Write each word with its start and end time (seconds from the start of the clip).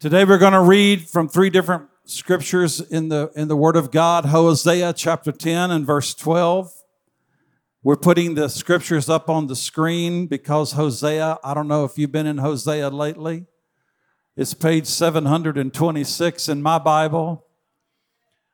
Today 0.00 0.24
we're 0.24 0.38
going 0.38 0.54
to 0.54 0.62
read 0.62 1.10
from 1.10 1.28
three 1.28 1.50
different 1.50 1.86
scriptures 2.06 2.80
in 2.80 3.10
the 3.10 3.30
in 3.36 3.48
the 3.48 3.56
word 3.56 3.76
of 3.76 3.90
God, 3.90 4.24
Hosea 4.24 4.94
chapter 4.94 5.30
10 5.30 5.70
and 5.70 5.86
verse 5.86 6.14
12. 6.14 6.72
We're 7.82 7.96
putting 7.96 8.32
the 8.32 8.48
scriptures 8.48 9.10
up 9.10 9.28
on 9.28 9.46
the 9.46 9.54
screen 9.54 10.26
because 10.26 10.72
Hosea, 10.72 11.38
I 11.44 11.52
don't 11.52 11.68
know 11.68 11.84
if 11.84 11.98
you've 11.98 12.10
been 12.10 12.26
in 12.26 12.38
Hosea 12.38 12.88
lately. 12.88 13.44
It's 14.38 14.54
page 14.54 14.86
726 14.86 16.48
in 16.48 16.62
my 16.62 16.78
Bible. 16.78 17.44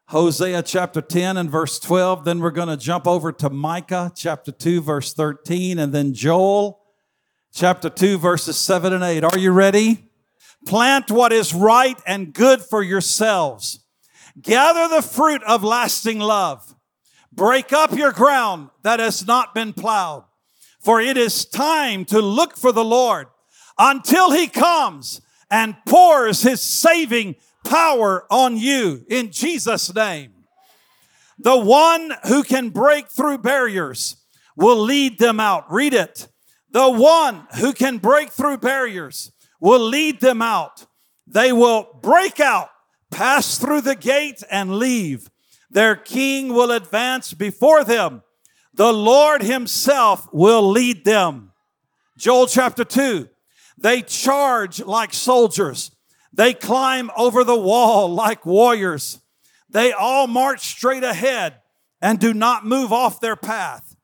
Hosea 0.07 0.65
chapter 0.65 1.01
10 1.01 1.37
and 1.37 1.49
verse 1.49 1.79
12. 1.79 2.25
Then 2.25 2.41
we're 2.41 2.51
going 2.51 2.77
to 2.77 2.77
jump 2.77 3.07
over 3.07 3.31
to 3.31 3.51
Micah 3.51 4.11
chapter 4.17 4.51
2, 4.51 4.81
verse 4.81 5.15
13, 5.15 5.79
and 5.79 5.93
then 5.93 6.13
Joel 6.13 6.81
chapter 7.55 7.89
2, 7.89 8.19
verses 8.19 8.59
7 8.59 8.93
and 8.93 9.05
8. 9.05 9.23
Are 9.23 9.39
you 9.39 9.53
ready? 9.53 10.06
Plant 10.67 11.13
what 11.13 11.33
is 11.33 11.55
right 11.55 11.97
and 12.07 12.35
good 12.35 12.61
for 12.61 12.83
yourselves. 12.83 13.79
Gather 14.43 14.95
the 14.95 15.01
fruit 15.01 15.43
of 15.45 15.63
lasting 15.63 16.19
love. 16.19 16.75
Break 17.33 17.73
up 17.73 17.93
your 17.93 18.11
ground 18.11 18.71
that 18.83 18.99
has 18.99 19.25
not 19.27 19.55
been 19.55 19.73
plowed. 19.73 20.25
For 20.81 21.01
it 21.01 21.17
is 21.17 21.45
time 21.45 22.05
to 22.07 22.21
look 22.21 22.57
for 22.57 22.73
the 22.73 22.85
Lord 22.85 23.29
until 23.79 24.33
he 24.33 24.49
comes 24.49 25.21
and 25.51 25.77
pours 25.87 26.43
his 26.43 26.61
saving 26.61 27.37
power 27.65 28.27
on 28.29 28.57
you 28.57 29.05
in 29.09 29.31
Jesus' 29.31 29.95
name. 29.95 30.33
The 31.39 31.57
one 31.57 32.13
who 32.27 32.43
can 32.43 32.71
break 32.71 33.09
through 33.09 33.39
barriers 33.39 34.17
will 34.57 34.79
lead 34.79 35.19
them 35.19 35.39
out. 35.39 35.71
Read 35.71 35.95
it. 35.95 36.29
The 36.71 36.91
one 36.91 37.47
who 37.61 37.73
can 37.73 37.99
break 37.99 38.31
through 38.31 38.59
barriers 38.59 39.31
will 39.61 39.81
lead 39.81 40.21
them 40.21 40.43
out. 40.43 40.87
They 41.27 41.53
will 41.53 41.99
break 42.03 42.41
out, 42.41 42.69
pass 43.11 43.59
through 43.59 43.83
the 43.83 43.97
gate, 43.97 44.43
and 44.51 44.79
leave. 44.79 45.31
Their 45.71 45.97
king 45.97 46.55
will 46.55 46.71
advance 46.71 47.35
before 47.35 47.85
them. 47.85 48.23
The 48.75 48.93
Lord 48.93 49.43
himself 49.43 50.29
will 50.33 50.69
lead 50.69 51.05
them. 51.05 51.53
Joel 52.17 52.47
chapter 52.47 52.85
2. 52.85 53.29
They 53.79 54.03
charge 54.03 54.81
like 54.81 55.13
soldiers. 55.13 55.91
They 56.33 56.55
climb 56.55 57.11
over 57.17 57.45
the 57.45 57.59
wall 57.59 58.13
like 58.13 58.47
warriors. 58.47 59.21
They 59.69 59.93
all 59.93 60.27
march 60.27 60.61
straight 60.61 61.05
ahead 61.05 61.61
and 62.01 62.19
do 62.19 62.33
not 62.33 62.65
move 62.65 62.93
off 62.93 63.21
their 63.21 63.37
path. 63.37 63.97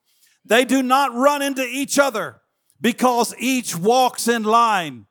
They 0.44 0.64
do 0.64 0.82
not 0.82 1.14
run 1.14 1.42
into 1.42 1.64
each 1.64 1.98
other 1.98 2.40
because 2.80 3.34
each 3.38 3.76
walks 3.76 4.28
in 4.28 4.42
line. 4.42 5.06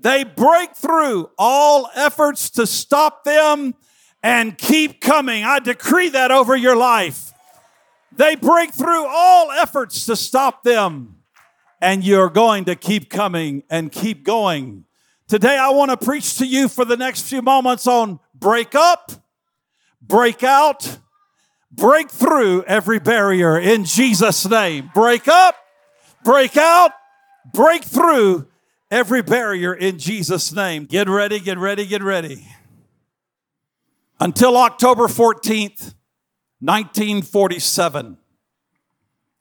They 0.00 0.24
break 0.24 0.74
through 0.74 1.30
all 1.36 1.90
efforts 1.94 2.48
to 2.50 2.66
stop 2.66 3.24
them 3.24 3.74
and 4.22 4.56
keep 4.56 5.00
coming. 5.00 5.44
I 5.44 5.58
decree 5.58 6.08
that 6.10 6.30
over 6.30 6.56
your 6.56 6.76
life. 6.76 7.32
They 8.12 8.34
break 8.34 8.72
through 8.72 9.06
all 9.06 9.50
efforts 9.52 10.06
to 10.06 10.16
stop 10.16 10.62
them, 10.62 11.16
and 11.80 12.02
you're 12.02 12.30
going 12.30 12.64
to 12.64 12.76
keep 12.76 13.10
coming 13.10 13.62
and 13.68 13.92
keep 13.92 14.24
going. 14.24 14.84
Today, 15.28 15.56
I 15.56 15.68
want 15.70 15.90
to 15.90 15.96
preach 15.96 16.38
to 16.38 16.46
you 16.46 16.68
for 16.68 16.84
the 16.84 16.96
next 16.96 17.28
few 17.28 17.42
moments 17.42 17.86
on 17.86 18.20
break 18.34 18.74
up, 18.74 19.12
break 20.02 20.42
out, 20.42 20.98
break 21.70 22.10
through 22.10 22.64
every 22.64 22.98
barrier 22.98 23.58
in 23.58 23.84
Jesus' 23.84 24.48
name. 24.48 24.90
Break 24.94 25.28
up, 25.28 25.56
break 26.24 26.56
out, 26.56 26.92
break 27.52 27.84
through 27.84 28.49
every 28.90 29.22
barrier 29.22 29.72
in 29.72 29.98
Jesus' 29.98 30.52
name. 30.52 30.84
Get 30.84 31.08
ready, 31.08 31.40
get 31.40 31.58
ready, 31.58 31.86
get 31.86 32.02
ready. 32.02 32.46
Until 34.18 34.56
October 34.56 35.06
14th, 35.06 35.94
1947, 36.60 38.18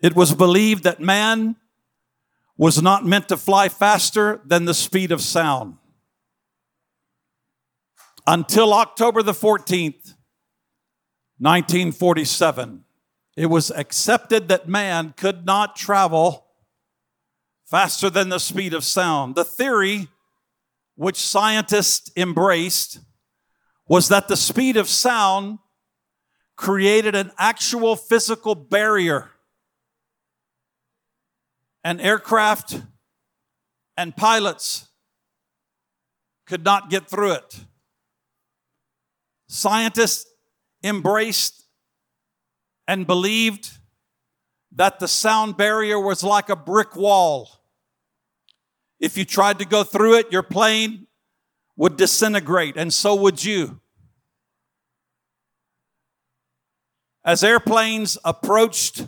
it 0.01 0.15
was 0.15 0.33
believed 0.33 0.83
that 0.83 1.01
man 1.01 1.57
was 2.55 2.81
not 2.81 3.05
meant 3.05 3.27
to 3.29 3.37
fly 3.37 3.69
faster 3.69 4.41
than 4.45 4.65
the 4.65 4.73
speed 4.73 5.11
of 5.11 5.21
sound. 5.21 5.77
Until 8.25 8.73
October 8.73 9.23
the 9.23 9.33
14th, 9.33 10.15
1947, 11.39 12.83
it 13.35 13.47
was 13.47 13.71
accepted 13.71 14.49
that 14.49 14.67
man 14.67 15.13
could 15.17 15.45
not 15.45 15.75
travel 15.75 16.48
faster 17.69 18.09
than 18.09 18.29
the 18.29 18.39
speed 18.39 18.73
of 18.73 18.83
sound. 18.83 19.35
The 19.35 19.45
theory 19.45 20.07
which 20.95 21.17
scientists 21.17 22.11
embraced 22.17 22.99
was 23.87 24.09
that 24.09 24.27
the 24.27 24.37
speed 24.37 24.75
of 24.75 24.89
sound 24.89 25.59
created 26.55 27.15
an 27.15 27.31
actual 27.37 27.95
physical 27.95 28.55
barrier. 28.55 29.29
And 31.83 32.01
aircraft 32.01 32.81
and 33.95 34.15
pilots 34.15 34.87
could 36.45 36.65
not 36.65 36.89
get 36.89 37.07
through 37.07 37.33
it. 37.33 37.65
Scientists 39.47 40.25
embraced 40.83 41.65
and 42.87 43.07
believed 43.07 43.71
that 44.71 44.99
the 44.99 45.07
sound 45.07 45.55
barrier 45.55 45.99
was 45.99 46.23
like 46.23 46.49
a 46.49 46.55
brick 46.55 46.95
wall 46.95 47.58
if 48.99 49.17
you 49.17 49.25
tried 49.25 49.57
to 49.59 49.65
go 49.65 49.83
through 49.83 50.15
it, 50.15 50.31
your 50.31 50.43
plane 50.43 51.07
would 51.75 51.97
disintegrate, 51.97 52.75
and 52.75 52.93
so 52.93 53.15
would 53.15 53.43
you. 53.43 53.79
As 57.23 57.43
airplanes 57.43 58.17
approached 58.25 59.07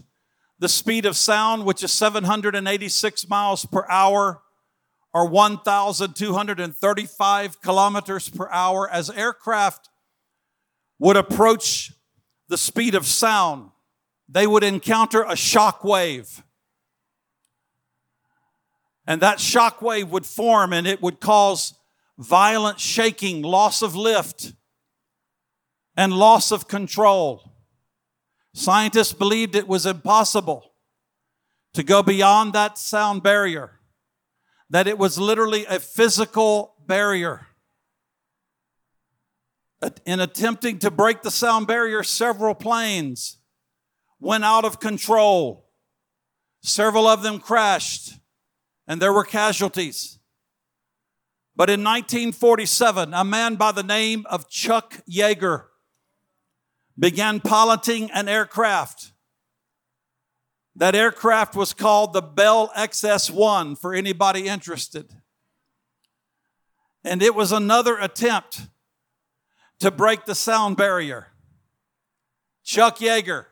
the 0.59 0.69
speed 0.69 1.05
of 1.05 1.17
sound, 1.17 1.65
which 1.65 1.83
is 1.83 1.91
786 1.91 3.27
miles 3.27 3.65
per 3.65 3.85
hour 3.89 4.41
or 5.13 5.27
1,235 5.27 7.61
kilometers 7.61 8.29
per 8.29 8.49
hour, 8.49 8.89
as 8.89 9.09
aircraft 9.09 9.89
would 10.99 11.17
approach 11.17 11.91
the 12.47 12.57
speed 12.57 12.95
of 12.95 13.05
sound, 13.05 13.71
they 14.29 14.47
would 14.47 14.63
encounter 14.63 15.23
a 15.23 15.35
shock 15.35 15.83
wave. 15.83 16.41
And 19.11 19.21
that 19.21 19.41
shock 19.41 19.81
wave 19.81 20.09
would 20.11 20.25
form 20.25 20.71
and 20.71 20.87
it 20.87 21.01
would 21.01 21.19
cause 21.19 21.73
violent 22.17 22.79
shaking, 22.79 23.41
loss 23.41 23.81
of 23.81 23.93
lift, 23.93 24.53
and 25.97 26.13
loss 26.13 26.49
of 26.49 26.69
control. 26.69 27.51
Scientists 28.53 29.11
believed 29.11 29.53
it 29.53 29.67
was 29.67 29.85
impossible 29.85 30.71
to 31.73 31.83
go 31.83 32.01
beyond 32.01 32.53
that 32.53 32.77
sound 32.77 33.21
barrier, 33.21 33.81
that 34.69 34.87
it 34.87 34.97
was 34.97 35.19
literally 35.19 35.65
a 35.65 35.81
physical 35.81 36.75
barrier. 36.87 37.47
In 40.05 40.21
attempting 40.21 40.79
to 40.79 40.89
break 40.89 41.21
the 41.21 41.31
sound 41.31 41.67
barrier, 41.67 42.01
several 42.01 42.55
planes 42.55 43.39
went 44.21 44.45
out 44.45 44.63
of 44.63 44.79
control. 44.79 45.69
Several 46.61 47.07
of 47.07 47.23
them 47.23 47.39
crashed 47.39 48.20
and 48.87 49.01
there 49.01 49.13
were 49.13 49.23
casualties. 49.23 50.19
But 51.55 51.69
in 51.69 51.83
1947, 51.83 53.13
a 53.13 53.23
man 53.23 53.55
by 53.55 53.71
the 53.71 53.83
name 53.83 54.25
of 54.29 54.49
Chuck 54.49 55.01
Yeager 55.09 55.65
began 56.97 57.39
piloting 57.39 58.09
an 58.11 58.27
aircraft. 58.27 59.11
That 60.75 60.95
aircraft 60.95 61.55
was 61.55 61.73
called 61.73 62.13
the 62.13 62.21
Bell 62.21 62.71
XS 62.77 63.29
1 63.29 63.75
for 63.75 63.93
anybody 63.93 64.47
interested. 64.47 65.11
And 67.03 67.21
it 67.21 67.35
was 67.35 67.51
another 67.51 67.97
attempt 67.97 68.67
to 69.79 69.91
break 69.91 70.25
the 70.25 70.35
sound 70.35 70.77
barrier. 70.77 71.27
Chuck 72.63 72.99
Yeager 72.99 73.45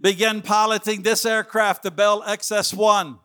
began 0.00 0.40
piloting 0.40 1.02
this 1.02 1.24
aircraft, 1.24 1.82
the 1.82 1.90
Bell 1.90 2.22
XS 2.22 2.74
1 2.74 3.18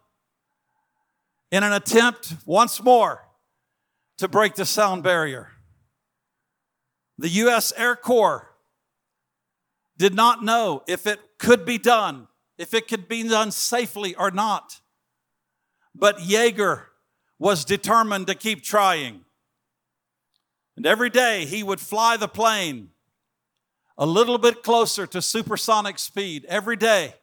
in 1.52 1.64
an 1.64 1.74
attempt 1.74 2.36
once 2.46 2.82
more 2.84 3.28
to 4.18 4.28
break 4.28 4.56
the 4.56 4.66
sound 4.66 5.04
barrier. 5.04 5.50
The 7.18 7.30
U.S. 7.30 7.72
Air 7.78 7.96
Corps 7.96 8.50
did 9.98 10.14
not 10.14 10.44
know 10.44 10.84
if 10.88 11.08
it 11.08 11.20
could 11.38 11.66
be 11.66 11.78
done, 11.78 12.28
if 12.58 12.74
it 12.74 12.88
could 12.88 13.08
be 13.08 13.28
done 13.28 13.52
safely 13.52 14.16
or 14.16 14.32
not. 14.32 14.82
But 15.94 16.18
Yeager 16.18 16.84
was 17.40 17.64
determined 17.64 18.28
to 18.28 18.36
keep 18.36 18.64
trying. 18.64 19.22
And 20.76 20.86
every 20.86 21.10
day 21.10 21.46
he 21.46 21.64
would 21.64 21.80
fly 21.80 22.18
the 22.18 22.28
plane 22.28 22.90
a 23.98 24.06
little 24.06 24.38
bit 24.38 24.62
closer 24.62 25.08
to 25.08 25.22
supersonic 25.22 26.00
speed. 26.00 26.46
Every 26.50 26.76
day 26.76 27.16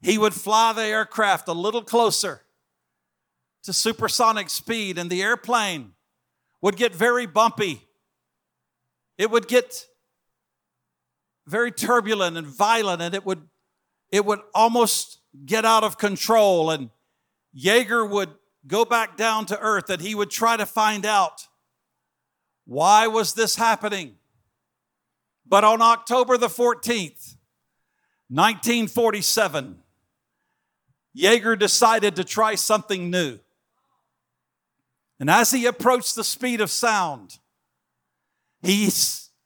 he 0.00 0.16
would 0.16 0.32
fly 0.32 0.72
the 0.72 0.84
aircraft 0.84 1.48
a 1.48 1.52
little 1.52 1.82
closer 1.82 2.42
to 3.64 3.72
supersonic 3.72 4.50
speed, 4.50 4.98
and 4.98 5.10
the 5.10 5.22
airplane 5.22 5.92
would 6.62 6.76
get 6.76 6.94
very 6.94 7.26
bumpy. 7.26 7.82
It 9.18 9.30
would 9.30 9.48
get 9.48 9.86
very 11.46 11.72
turbulent 11.72 12.36
and 12.36 12.46
violent, 12.46 13.02
and 13.02 13.14
it 13.14 13.24
would, 13.26 13.42
it 14.10 14.24
would 14.24 14.40
almost 14.54 15.20
get 15.44 15.64
out 15.64 15.84
of 15.84 15.98
control. 15.98 16.70
And 16.70 16.90
Yeager 17.56 18.08
would 18.08 18.30
go 18.66 18.84
back 18.84 19.16
down 19.16 19.46
to 19.46 19.58
earth 19.58 19.90
and 19.90 20.00
he 20.00 20.14
would 20.14 20.30
try 20.30 20.56
to 20.56 20.66
find 20.66 21.06
out 21.06 21.48
why 22.66 23.06
was 23.06 23.34
this 23.34 23.56
happening. 23.56 24.16
But 25.46 25.64
on 25.64 25.82
October 25.82 26.36
the 26.36 26.48
14th, 26.48 27.36
1947, 28.28 29.82
Yeager 31.16 31.58
decided 31.58 32.14
to 32.16 32.22
try 32.22 32.54
something 32.54 33.10
new. 33.10 33.40
And 35.20 35.28
as 35.28 35.50
he 35.50 35.66
approached 35.66 36.14
the 36.14 36.24
speed 36.24 36.62
of 36.62 36.70
sound, 36.70 37.38
he 38.62 38.90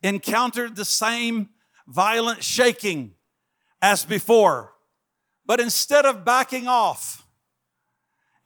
encountered 0.02 0.76
the 0.76 0.84
same 0.84 1.48
violent 1.88 2.44
shaking 2.44 3.14
as 3.82 4.04
before. 4.04 4.72
But 5.44 5.60
instead 5.60 6.06
of 6.06 6.24
backing 6.24 6.68
off, 6.68 7.26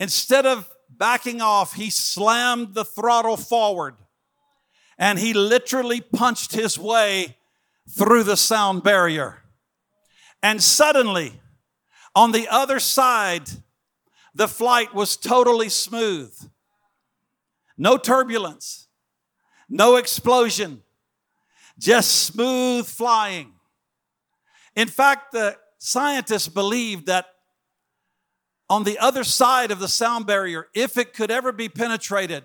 instead 0.00 0.46
of 0.46 0.68
backing 0.88 1.42
off, 1.42 1.74
he 1.74 1.90
slammed 1.90 2.74
the 2.74 2.84
throttle 2.84 3.36
forward 3.36 3.94
and 4.98 5.18
he 5.18 5.32
literally 5.32 6.00
punched 6.00 6.52
his 6.52 6.78
way 6.78 7.36
through 7.88 8.24
the 8.24 8.36
sound 8.36 8.82
barrier. 8.82 9.42
And 10.42 10.62
suddenly, 10.62 11.40
on 12.14 12.32
the 12.32 12.48
other 12.48 12.80
side, 12.80 13.48
the 14.34 14.48
flight 14.48 14.94
was 14.94 15.16
totally 15.16 15.68
smooth. 15.68 16.34
No 17.78 17.96
turbulence, 17.96 18.88
no 19.68 19.96
explosion, 19.96 20.82
just 21.78 22.24
smooth 22.24 22.86
flying. 22.86 23.52
In 24.74 24.88
fact, 24.88 25.32
the 25.32 25.56
scientists 25.78 26.48
believe 26.48 27.06
that 27.06 27.26
on 28.68 28.82
the 28.82 28.98
other 28.98 29.24
side 29.24 29.70
of 29.70 29.78
the 29.78 29.88
sound 29.88 30.26
barrier, 30.26 30.66
if 30.74 30.98
it 30.98 31.14
could 31.14 31.30
ever 31.30 31.52
be 31.52 31.68
penetrated, 31.68 32.44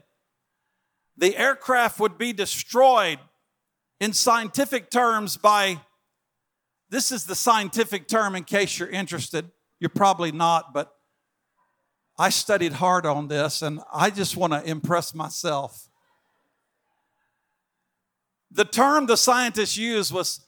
the 1.18 1.35
aircraft 1.35 2.00
would 2.00 2.18
be 2.18 2.31
destroyed 2.31 3.19
in 4.00 4.13
scientific 4.13 4.89
terms 4.89 5.35
by 5.35 5.80
this 6.89 7.12
is 7.12 7.25
the 7.25 7.35
scientific 7.35 8.07
term 8.07 8.35
in 8.35 8.44
case 8.44 8.77
you're 8.77 8.89
interested. 8.89 9.51
You're 9.80 9.89
probably 9.89 10.31
not, 10.31 10.74
but 10.74 10.94
I 12.18 12.30
studied 12.30 12.74
hard 12.74 13.06
on 13.06 13.27
this 13.27 13.62
and 13.62 13.80
I 13.92 14.10
just 14.10 14.38
want 14.38 14.54
to 14.54 14.63
impress 14.63 15.15
myself. 15.15 15.88
The 18.51 18.65
term 18.65 19.07
the 19.07 19.18
scientists 19.18 19.77
used 19.77 20.13
was 20.13 20.42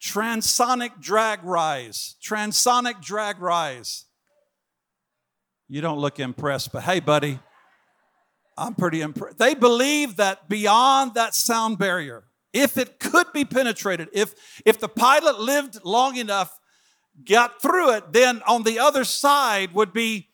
transonic 0.00 1.00
drag 1.00 1.44
rise. 1.44 2.16
Transonic 2.20 3.00
drag 3.00 3.40
rise. 3.40 4.06
You 5.68 5.80
don't 5.80 5.98
look 5.98 6.18
impressed, 6.18 6.72
but 6.72 6.82
hey, 6.82 6.98
buddy, 6.98 7.38
I'm 8.58 8.74
pretty 8.74 9.00
impressed. 9.00 9.38
They 9.38 9.54
believe 9.54 10.16
that 10.16 10.48
beyond 10.48 11.14
that 11.14 11.34
sound 11.34 11.78
barrier, 11.78 12.24
if 12.52 12.76
it 12.76 12.98
could 12.98 13.32
be 13.32 13.44
penetrated, 13.44 14.08
if, 14.12 14.34
if 14.66 14.78
the 14.78 14.88
pilot 14.88 15.38
lived 15.38 15.78
long 15.84 16.16
enough, 16.16 16.58
got 17.24 17.62
through 17.62 17.94
it, 17.94 18.12
then 18.12 18.42
on 18.46 18.64
the 18.64 18.78
other 18.78 19.04
side 19.04 19.72
would 19.72 19.92
be 19.92 20.28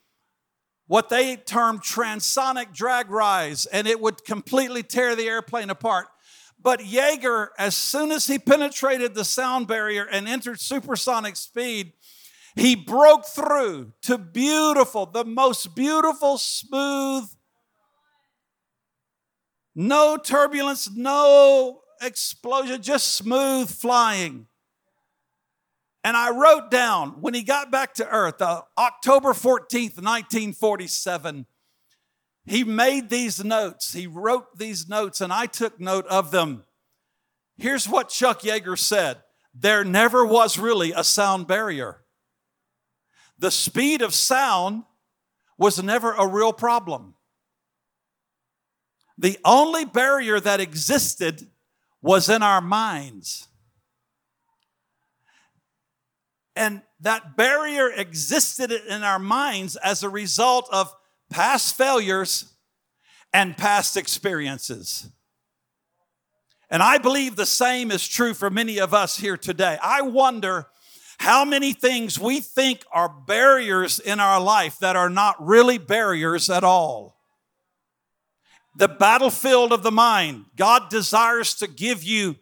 what 0.89 1.11
they 1.11 1.37
term 1.37 1.79
transonic 1.79 2.75
drag 2.75 3.11
rise, 3.11 3.67
and 3.67 3.87
it 3.87 4.01
would 4.01 4.25
completely 4.25 4.83
tear 4.83 5.15
the 5.15 5.29
airplane 5.29 5.71
apart. 5.71 6.09
But 6.61 6.81
Yeager, 6.81 7.49
as 7.57 7.77
soon 7.77 8.11
as 8.11 8.27
he 8.27 8.39
penetrated 8.39 9.15
the 9.15 9.25
sound 9.25 9.69
barrier 9.69 10.05
and 10.11 10.27
entered 10.27 10.61
supersonic 10.61 11.37
speed, 11.37 11.93
he 12.57 12.75
broke 12.75 13.25
through 13.27 13.93
to 14.03 14.19
beautiful, 14.19 15.07
the 15.07 15.25
most 15.25 15.77
beautiful, 15.77 16.39
smooth, 16.39 17.29
no 19.77 20.17
turbulence, 20.17 20.91
no 20.93 21.83
explosion, 22.03 22.83
just 22.83 23.15
smooth 23.15 23.71
flying. 23.71 24.48
And 26.09 26.17
I 26.17 26.31
wrote 26.31 26.71
down 26.71 27.21
when 27.21 27.35
he 27.35 27.43
got 27.43 27.71
back 27.71 27.93
to 27.97 28.09
earth, 28.09 28.41
uh, 28.41 28.63
October 28.79 29.35
14th, 29.35 30.01
1947, 30.01 31.45
he 32.47 32.65
made 32.65 33.11
these 33.11 33.45
notes. 33.45 33.93
He 33.93 34.07
wrote 34.07 34.57
these 34.57 34.89
notes, 34.89 35.21
and 35.21 35.31
I 35.31 35.45
took 35.45 35.79
note 35.79 36.07
of 36.07 36.31
them. 36.31 36.65
Here's 37.59 37.87
what 37.87 38.09
Chuck 38.09 38.41
Yeager 38.41 38.79
said 38.79 39.19
There 39.53 39.85
never 39.85 40.25
was 40.25 40.59
really 40.59 40.93
a 40.93 41.05
sound 41.05 41.47
barrier. 41.47 41.99
The 43.39 43.51
speed 43.51 44.01
of 44.01 44.15
sound 44.15 44.85
was 45.59 45.83
never 45.83 46.15
a 46.15 46.27
real 46.27 46.55
problem. 46.55 47.17
The 49.19 49.37
only 49.45 49.85
barrier 49.85 50.41
that 50.41 50.59
existed 50.59 51.49
was 52.01 52.31
in 52.31 52.43
our 52.43 52.63
minds. 52.63 53.48
And 56.59 56.83
that 57.03 57.37
barrier 57.37 57.89
existed 57.89 58.73
in 58.73 59.05
our 59.05 59.21
minds 59.21 59.77
as 59.77 60.03
a 60.03 60.09
result 60.09 60.69
of 60.73 60.93
past 61.31 61.77
failures 61.77 62.53
and 63.33 63.57
past 63.57 63.97
experiences. 63.97 65.09
And 66.69 66.83
I 66.83 66.99
believe 66.99 67.37
the 67.37 67.47
same 67.47 67.93
is 67.93 68.09
true 68.09 68.35
for 68.35 68.51
many 68.51 68.79
of 68.79 68.93
us 68.93 69.19
here 69.19 69.37
today. 69.37 69.79
I 69.81 70.03
wonder 70.03 70.67
how 71.21 71.45
many 71.45 71.75
things 71.75 72.19
we 72.19 72.41
think 72.41 72.85
are 72.91 73.09
barriers 73.09 74.01
in 74.01 74.19
our 74.19 74.41
life 74.41 74.81
that 74.81 74.97
are 74.97 75.09
not 75.09 75.37
really 75.39 75.79
barriers 75.79 76.51
at 76.51 76.65
all. 76.65 77.21
The 78.75 78.89
battlefield 78.89 79.73
of 79.73 79.85
the 79.85 79.93
mind. 79.93 80.47
God 80.57 80.91
desires 80.91 81.55
to 81.55 81.69
give 81.69 82.03
you 82.03 82.35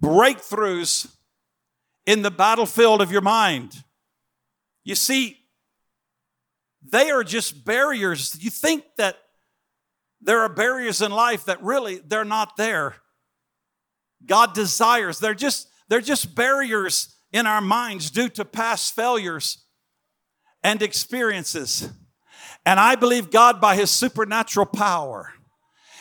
breakthroughs 0.00 1.10
in 2.06 2.22
the 2.22 2.30
battlefield 2.30 3.00
of 3.00 3.10
your 3.10 3.20
mind. 3.20 3.84
You 4.84 4.94
see, 4.94 5.38
they 6.82 7.10
are 7.10 7.24
just 7.24 7.64
barriers. 7.64 8.36
You 8.38 8.50
think 8.50 8.84
that 8.98 9.16
there 10.20 10.40
are 10.40 10.48
barriers 10.48 11.00
in 11.00 11.12
life 11.12 11.46
that 11.46 11.62
really 11.62 12.00
they're 12.06 12.24
not 12.24 12.56
there. 12.56 12.96
God 14.26 14.54
desires. 14.54 15.18
They're 15.18 15.34
just 15.34 15.68
they're 15.88 16.00
just 16.00 16.34
barriers 16.34 17.14
in 17.32 17.46
our 17.46 17.60
minds 17.60 18.10
due 18.10 18.28
to 18.30 18.44
past 18.44 18.94
failures 18.94 19.64
and 20.62 20.82
experiences. 20.82 21.90
And 22.66 22.80
I 22.80 22.94
believe 22.94 23.30
God 23.30 23.60
by 23.60 23.76
his 23.76 23.90
supernatural 23.90 24.66
power 24.66 25.32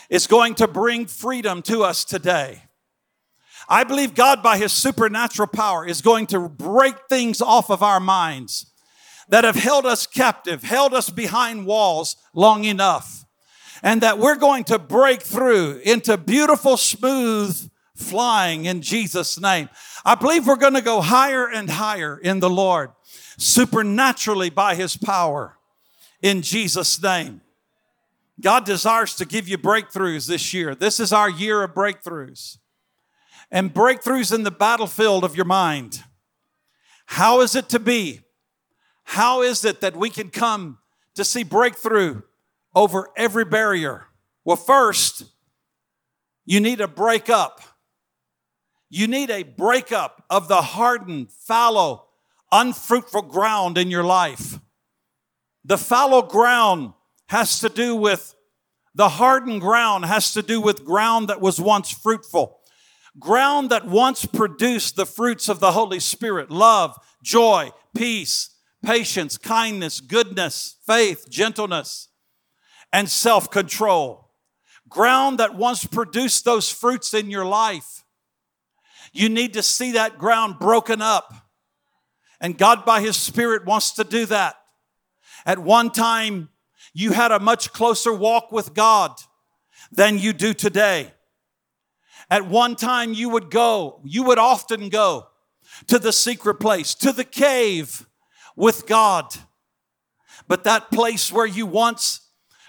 is 0.10 0.28
going 0.28 0.56
to 0.56 0.68
bring 0.68 1.06
freedom 1.06 1.62
to 1.64 1.84
us 1.84 2.06
today. 2.06 2.64
I 3.70 3.84
believe 3.84 4.14
God, 4.14 4.44
by 4.44 4.58
His 4.58 4.74
supernatural 4.74 5.48
power, 5.48 5.86
is 5.86 6.02
going 6.02 6.28
to 6.28 6.50
break 6.50 6.96
things 7.08 7.42
off 7.42 7.70
of 7.70 7.82
our 7.82 8.00
minds 8.00 8.68
that 9.30 9.44
have 9.44 9.56
held 9.56 9.86
us 9.86 10.06
captive, 10.06 10.64
held 10.64 10.94
us 10.94 11.10
behind 11.10 11.66
walls 11.66 12.18
long 12.34 12.66
enough, 12.66 13.26
and 13.82 14.02
that 14.02 14.20
we're 14.20 14.36
going 14.36 14.64
to 14.66 14.80
break 14.80 15.22
through 15.22 15.82
into 15.84 16.18
beautiful, 16.18 16.78
smooth 16.78 17.70
flying 17.96 18.66
in 18.66 18.82
Jesus' 18.82 19.40
name. 19.40 19.70
I 20.04 20.16
believe 20.16 20.46
we're 20.46 20.56
going 20.56 20.74
to 20.74 20.82
go 20.82 21.02
higher 21.02 21.48
and 21.48 21.70
higher 21.70 22.18
in 22.18 22.40
the 22.42 22.50
Lord, 22.50 22.92
supernaturally 23.38 24.50
by 24.50 24.76
His 24.76 24.98
power 24.98 25.58
in 26.22 26.42
Jesus' 26.42 27.02
name. 27.02 27.42
God 28.42 28.66
desires 28.66 29.16
to 29.16 29.26
give 29.26 29.48
you 29.48 29.58
breakthroughs 29.58 30.28
this 30.28 30.54
year. 30.54 30.76
This 30.76 31.00
is 31.00 31.14
our 31.14 31.30
year 31.30 31.64
of 31.64 31.74
breakthroughs 31.74 32.58
and 33.54 33.72
breakthroughs 33.72 34.34
in 34.34 34.42
the 34.42 34.52
battlefield 34.52 35.24
of 35.24 35.36
your 35.36 35.46
mind. 35.46 36.04
How 37.06 37.42
is 37.42 37.56
it 37.56 37.70
to 37.70 37.80
be? 37.80 38.22
How 39.04 39.44
is 39.44 39.64
it 39.64 39.80
that 39.82 39.96
we 39.96 40.10
can 40.10 40.30
come 40.30 40.80
to 41.14 41.24
see 41.24 41.44
breakthrough 41.44 42.24
over 42.76 43.10
every 43.16 43.46
barrier? 43.46 44.08
Well, 44.44 44.58
first, 44.58 45.26
you 46.46 46.60
need 46.60 46.82
a 46.82 46.88
breakup. 46.88 47.62
You 48.90 49.08
need 49.08 49.30
a 49.30 49.44
breakup 49.44 50.26
of 50.32 50.48
the 50.48 50.62
hardened, 50.62 51.32
fallow, 51.32 52.08
unfruitful 52.52 53.24
ground 53.24 53.78
in 53.78 53.92
your 53.92 54.04
life. 54.04 54.60
The 55.64 55.78
fallow 55.78 56.24
ground 56.24 56.94
has 57.28 57.60
to 57.60 57.70
do 57.70 57.96
with, 57.96 58.34
the 58.96 59.10
hardened 59.10 59.62
ground 59.62 60.06
has 60.06 60.34
to 60.34 60.42
do 60.42 60.60
with 60.60 60.84
ground 60.84 61.28
that 61.28 61.40
was 61.40 61.62
once 61.62 61.92
fruitful 61.92 62.60
ground 63.20 63.70
that 63.70 63.86
once 63.86 64.26
produced 64.26 64.96
the 64.96 65.06
fruits 65.06 65.50
of 65.50 65.60
the 65.60 65.72
Holy 65.72 66.00
Spirit 66.00 66.50
love, 66.50 66.98
joy, 67.22 67.72
peace, 67.96 68.50
patience, 68.84 69.38
kindness, 69.38 70.02
goodness, 70.02 70.78
faith, 70.86 71.30
gentleness, 71.30 72.10
and 72.92 73.10
self 73.10 73.50
control. 73.50 74.32
ground 74.90 75.40
that 75.40 75.56
once 75.56 75.86
produced 75.86 76.46
those 76.46 76.70
fruits 76.70 77.14
in 77.14 77.32
your 77.32 77.46
life, 77.46 78.04
you 79.12 79.30
need 79.30 79.54
to 79.54 79.64
see 79.64 79.94
that 79.94 80.18
ground 80.18 80.60
broken 80.60 81.02
up. 81.02 81.34
And 82.40 82.58
God, 82.58 82.86
by 82.86 83.02
His 83.02 83.16
Spirit, 83.16 83.66
wants 83.66 83.92
to 83.94 84.04
do 84.04 84.26
that. 84.28 84.56
At 85.46 85.60
one 85.60 85.92
time, 85.92 86.50
you 86.94 87.12
had 87.12 87.32
a 87.32 87.40
much 87.40 87.74
closer 87.74 88.14
walk 88.14 88.52
with 88.52 88.74
God 88.74 89.12
than 89.92 90.20
you 90.20 90.34
do 90.34 90.54
today. 90.54 91.12
At 92.30 92.48
one 92.48 92.76
time, 92.76 93.14
you 93.14 93.30
would 93.30 93.50
go, 93.50 94.02
you 94.04 94.24
would 94.24 94.40
often 94.40 94.90
go 94.90 95.28
to 95.88 96.00
the 96.00 96.14
secret 96.14 96.56
place, 96.56 96.96
to 96.96 97.12
the 97.12 97.24
cave 97.24 98.08
with 98.56 98.88
God. 98.88 99.26
But 100.48 100.64
that 100.64 100.92
place 100.92 101.32
where 101.32 101.46
you 101.46 101.66
once 101.66 102.22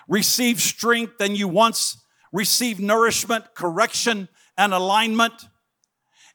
received 0.09 0.61
strength 0.61 1.21
and 1.21 1.37
you 1.37 1.49
once 1.49 1.99
received 2.33 2.81
nourishment, 2.81 3.55
correction, 3.55 4.29
and 4.57 4.73
alignment, 4.73 5.35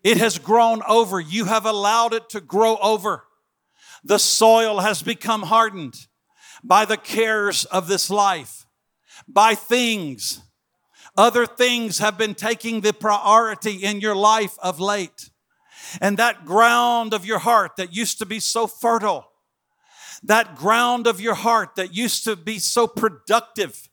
it 0.03 0.17
has 0.17 0.39
grown 0.39 0.81
over. 0.88 1.19
You 1.19 1.45
have 1.45 1.65
allowed 1.65 2.13
it 2.13 2.29
to 2.29 2.41
grow 2.41 2.77
over. 2.77 3.25
The 4.03 4.19
soil 4.19 4.79
has 4.79 5.01
become 5.01 5.43
hardened 5.43 6.07
by 6.63 6.85
the 6.85 6.97
cares 6.97 7.65
of 7.65 7.88
this 7.88 8.09
life, 8.09 8.65
by 9.27 9.55
things. 9.55 10.41
Other 11.19 11.45
things 11.45 11.97
have 11.99 12.17
been 12.17 12.33
taking 12.33 12.79
the 12.79 12.93
priority 12.93 13.83
in 13.83 13.99
your 13.99 14.15
life 14.15 14.57
of 14.63 14.79
late. 14.79 15.29
And 15.99 16.15
that 16.15 16.45
ground 16.45 17.13
of 17.13 17.25
your 17.25 17.39
heart 17.39 17.75
that 17.75 17.93
used 17.93 18.19
to 18.19 18.25
be 18.25 18.39
so 18.39 18.67
fertile, 18.67 19.29
that 20.23 20.55
ground 20.55 21.07
of 21.07 21.19
your 21.19 21.33
heart 21.33 21.75
that 21.75 21.93
used 21.93 22.23
to 22.23 22.38
be 22.38 22.57
so 22.57 22.88
productive, 22.88 23.89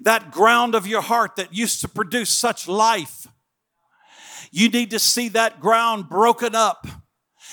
that 0.00 0.32
ground 0.32 0.74
of 0.74 0.88
your 0.88 1.02
heart 1.02 1.36
that 1.36 1.54
used 1.54 1.80
to 1.82 1.88
produce 1.88 2.30
such 2.30 2.66
life, 2.66 3.28
you 4.50 4.70
need 4.70 4.90
to 4.90 4.98
see 4.98 5.28
that 5.28 5.60
ground 5.60 6.08
broken 6.08 6.56
up. 6.56 6.84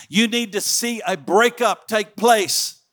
You 0.10 0.27
need 0.27 0.53
to 0.53 0.62
see 0.62 1.03
a 1.06 1.15
breakup 1.15 1.88
take 1.88 2.15
place 2.15 2.84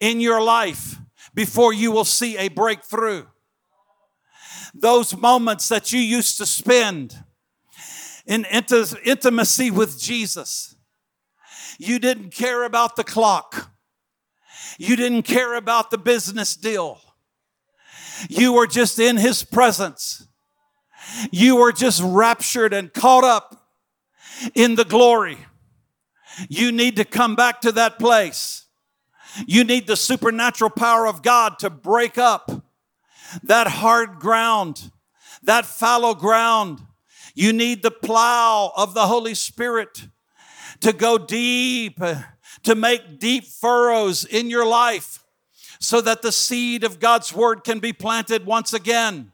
in 0.00 0.20
your 0.20 0.42
life 0.42 0.96
before 1.32 1.72
you 1.72 1.92
will 1.92 2.04
see 2.04 2.36
a 2.36 2.48
breakthrough. 2.48 3.24
Those 4.74 5.16
moments 5.16 5.68
that 5.68 5.92
you 5.92 6.00
used 6.00 6.38
to 6.38 6.46
spend 6.46 7.16
in 8.26 8.44
intimacy 8.44 9.70
with 9.70 10.00
Jesus. 10.00 10.76
You 11.78 11.98
didn't 11.98 12.30
care 12.30 12.64
about 12.64 12.96
the 12.96 13.04
clock. 13.04 13.70
You 14.78 14.96
didn't 14.96 15.22
care 15.22 15.54
about 15.54 15.90
the 15.90 15.98
business 15.98 16.54
deal. 16.54 17.00
You 18.28 18.52
were 18.52 18.66
just 18.66 18.98
in 18.98 19.16
his 19.16 19.42
presence. 19.42 20.26
You 21.30 21.56
were 21.56 21.72
just 21.72 22.02
raptured 22.04 22.72
and 22.74 22.92
caught 22.92 23.24
up 23.24 23.70
in 24.54 24.74
the 24.74 24.84
glory. 24.84 25.38
You 26.48 26.70
need 26.70 26.96
to 26.96 27.04
come 27.04 27.34
back 27.34 27.60
to 27.62 27.72
that 27.72 27.98
place. 27.98 28.66
You 29.46 29.64
need 29.64 29.86
the 29.86 29.96
supernatural 29.96 30.70
power 30.70 31.06
of 31.06 31.22
God 31.22 31.58
to 31.60 31.70
break 31.70 32.18
up 32.18 32.50
that 33.42 33.66
hard 33.66 34.18
ground, 34.18 34.90
that 35.42 35.66
fallow 35.66 36.14
ground, 36.14 36.80
you 37.34 37.52
need 37.52 37.82
the 37.82 37.90
plow 37.90 38.72
of 38.76 38.94
the 38.94 39.06
Holy 39.06 39.34
Spirit 39.34 40.08
to 40.80 40.92
go 40.92 41.18
deep, 41.18 42.00
to 42.62 42.74
make 42.74 43.18
deep 43.18 43.44
furrows 43.44 44.24
in 44.24 44.50
your 44.50 44.66
life 44.66 45.24
so 45.80 46.00
that 46.00 46.22
the 46.22 46.32
seed 46.32 46.84
of 46.84 46.98
God's 46.98 47.32
word 47.32 47.62
can 47.64 47.78
be 47.78 47.92
planted 47.92 48.46
once 48.46 48.72
again 48.72 49.32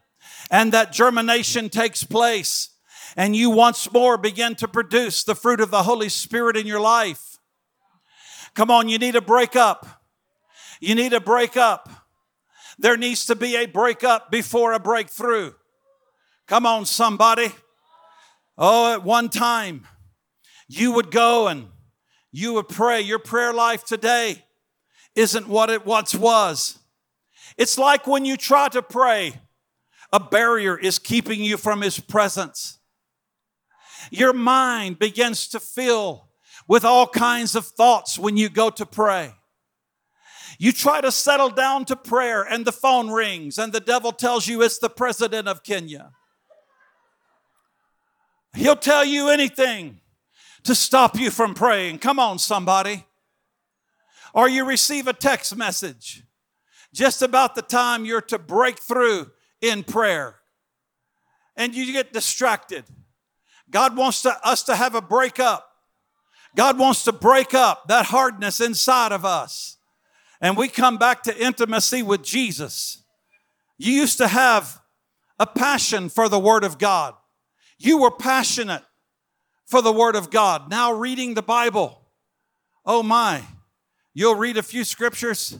and 0.50 0.72
that 0.72 0.92
germination 0.92 1.68
takes 1.70 2.04
place 2.04 2.70
and 3.16 3.34
you 3.34 3.50
once 3.50 3.90
more 3.92 4.18
begin 4.18 4.54
to 4.56 4.68
produce 4.68 5.24
the 5.24 5.34
fruit 5.34 5.60
of 5.60 5.70
the 5.70 5.84
Holy 5.84 6.08
Spirit 6.08 6.56
in 6.56 6.66
your 6.66 6.80
life. 6.80 7.38
Come 8.54 8.70
on, 8.70 8.88
you 8.88 8.98
need 8.98 9.12
to 9.12 9.20
break 9.20 9.56
up. 9.56 10.02
You 10.80 10.94
need 10.94 11.12
to 11.12 11.20
break 11.20 11.56
up. 11.56 11.88
There 12.78 12.96
needs 12.96 13.26
to 13.26 13.36
be 13.36 13.56
a 13.56 13.66
breakup 13.66 14.30
before 14.30 14.72
a 14.72 14.80
breakthrough. 14.80 15.52
Come 16.46 16.66
on, 16.66 16.84
somebody. 16.86 17.52
Oh, 18.58 18.92
at 18.92 19.04
one 19.04 19.28
time, 19.28 19.86
you 20.68 20.92
would 20.92 21.10
go 21.10 21.48
and 21.48 21.68
you 22.32 22.54
would 22.54 22.68
pray. 22.68 23.00
Your 23.00 23.18
prayer 23.18 23.52
life 23.52 23.84
today 23.84 24.44
isn't 25.14 25.48
what 25.48 25.70
it 25.70 25.86
once 25.86 26.14
was. 26.14 26.78
It's 27.56 27.78
like 27.78 28.06
when 28.06 28.24
you 28.24 28.36
try 28.36 28.68
to 28.68 28.82
pray, 28.82 29.40
a 30.12 30.20
barrier 30.20 30.78
is 30.78 30.98
keeping 30.98 31.42
you 31.42 31.56
from 31.56 31.80
His 31.80 32.00
presence. 32.00 32.78
Your 34.10 34.32
mind 34.32 34.98
begins 34.98 35.48
to 35.48 35.60
fill 35.60 36.28
with 36.68 36.84
all 36.84 37.06
kinds 37.06 37.54
of 37.54 37.66
thoughts 37.66 38.18
when 38.18 38.36
you 38.36 38.48
go 38.48 38.70
to 38.70 38.86
pray. 38.86 39.34
You 40.58 40.72
try 40.72 41.00
to 41.00 41.10
settle 41.10 41.50
down 41.50 41.84
to 41.86 41.96
prayer, 41.96 42.42
and 42.42 42.64
the 42.64 42.72
phone 42.72 43.10
rings, 43.10 43.58
and 43.58 43.72
the 43.72 43.80
devil 43.80 44.12
tells 44.12 44.46
you 44.46 44.62
it's 44.62 44.78
the 44.78 44.90
president 44.90 45.48
of 45.48 45.62
Kenya. 45.62 46.12
He'll 48.54 48.76
tell 48.76 49.04
you 49.04 49.28
anything 49.28 50.00
to 50.62 50.74
stop 50.74 51.18
you 51.18 51.30
from 51.30 51.54
praying. 51.54 51.98
Come 51.98 52.18
on, 52.18 52.38
somebody. 52.38 53.04
Or 54.32 54.48
you 54.48 54.64
receive 54.64 55.06
a 55.06 55.12
text 55.12 55.56
message 55.56 56.24
just 56.92 57.22
about 57.22 57.54
the 57.54 57.62
time 57.62 58.04
you're 58.04 58.20
to 58.22 58.38
break 58.38 58.78
through 58.78 59.30
in 59.60 59.82
prayer 59.82 60.36
and 61.56 61.74
you 61.74 61.92
get 61.92 62.12
distracted. 62.12 62.84
God 63.70 63.96
wants 63.96 64.22
to, 64.22 64.46
us 64.46 64.62
to 64.64 64.76
have 64.76 64.94
a 64.94 65.00
breakup. 65.00 65.68
God 66.56 66.78
wants 66.78 67.04
to 67.04 67.12
break 67.12 67.54
up 67.54 67.88
that 67.88 68.06
hardness 68.06 68.60
inside 68.60 69.12
of 69.12 69.24
us. 69.24 69.73
And 70.44 70.58
we 70.58 70.68
come 70.68 70.98
back 70.98 71.22
to 71.22 71.42
intimacy 71.42 72.02
with 72.02 72.22
Jesus. 72.22 73.02
You 73.78 73.94
used 73.94 74.18
to 74.18 74.28
have 74.28 74.78
a 75.40 75.46
passion 75.46 76.10
for 76.10 76.28
the 76.28 76.38
Word 76.38 76.64
of 76.64 76.76
God. 76.76 77.14
You 77.78 78.02
were 78.02 78.10
passionate 78.10 78.82
for 79.64 79.80
the 79.80 79.90
Word 79.90 80.16
of 80.16 80.28
God. 80.28 80.68
Now, 80.68 80.92
reading 80.92 81.32
the 81.32 81.40
Bible, 81.40 81.98
oh 82.84 83.02
my, 83.02 83.42
you'll 84.12 84.34
read 84.34 84.58
a 84.58 84.62
few 84.62 84.84
scriptures 84.84 85.58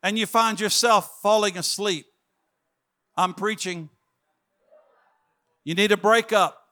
and 0.00 0.16
you 0.16 0.26
find 0.26 0.60
yourself 0.60 1.18
falling 1.20 1.58
asleep. 1.58 2.06
I'm 3.16 3.34
preaching. 3.34 3.88
You 5.64 5.74
need 5.74 5.88
to 5.88 5.96
break 5.96 6.32
up. 6.32 6.68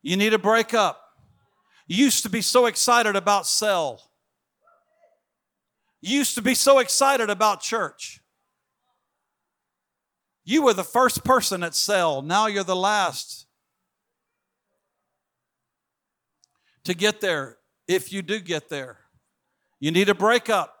You 0.00 0.16
need 0.16 0.30
to 0.30 0.38
break 0.38 0.74
up. 0.74 1.00
You 1.88 2.04
used 2.04 2.22
to 2.22 2.30
be 2.30 2.40
so 2.40 2.66
excited 2.66 3.16
about 3.16 3.48
cell. 3.48 4.00
Used 6.06 6.34
to 6.34 6.42
be 6.42 6.54
so 6.54 6.80
excited 6.80 7.30
about 7.30 7.62
church. 7.62 8.20
You 10.44 10.62
were 10.62 10.74
the 10.74 10.84
first 10.84 11.24
person 11.24 11.62
at 11.62 11.74
cell. 11.74 12.20
Now 12.20 12.46
you're 12.46 12.62
the 12.62 12.76
last 12.76 13.46
to 16.84 16.92
get 16.92 17.22
there 17.22 17.56
if 17.88 18.12
you 18.12 18.20
do 18.20 18.38
get 18.38 18.68
there. 18.68 18.98
You 19.80 19.90
need 19.92 20.10
a 20.10 20.14
breakup. 20.14 20.76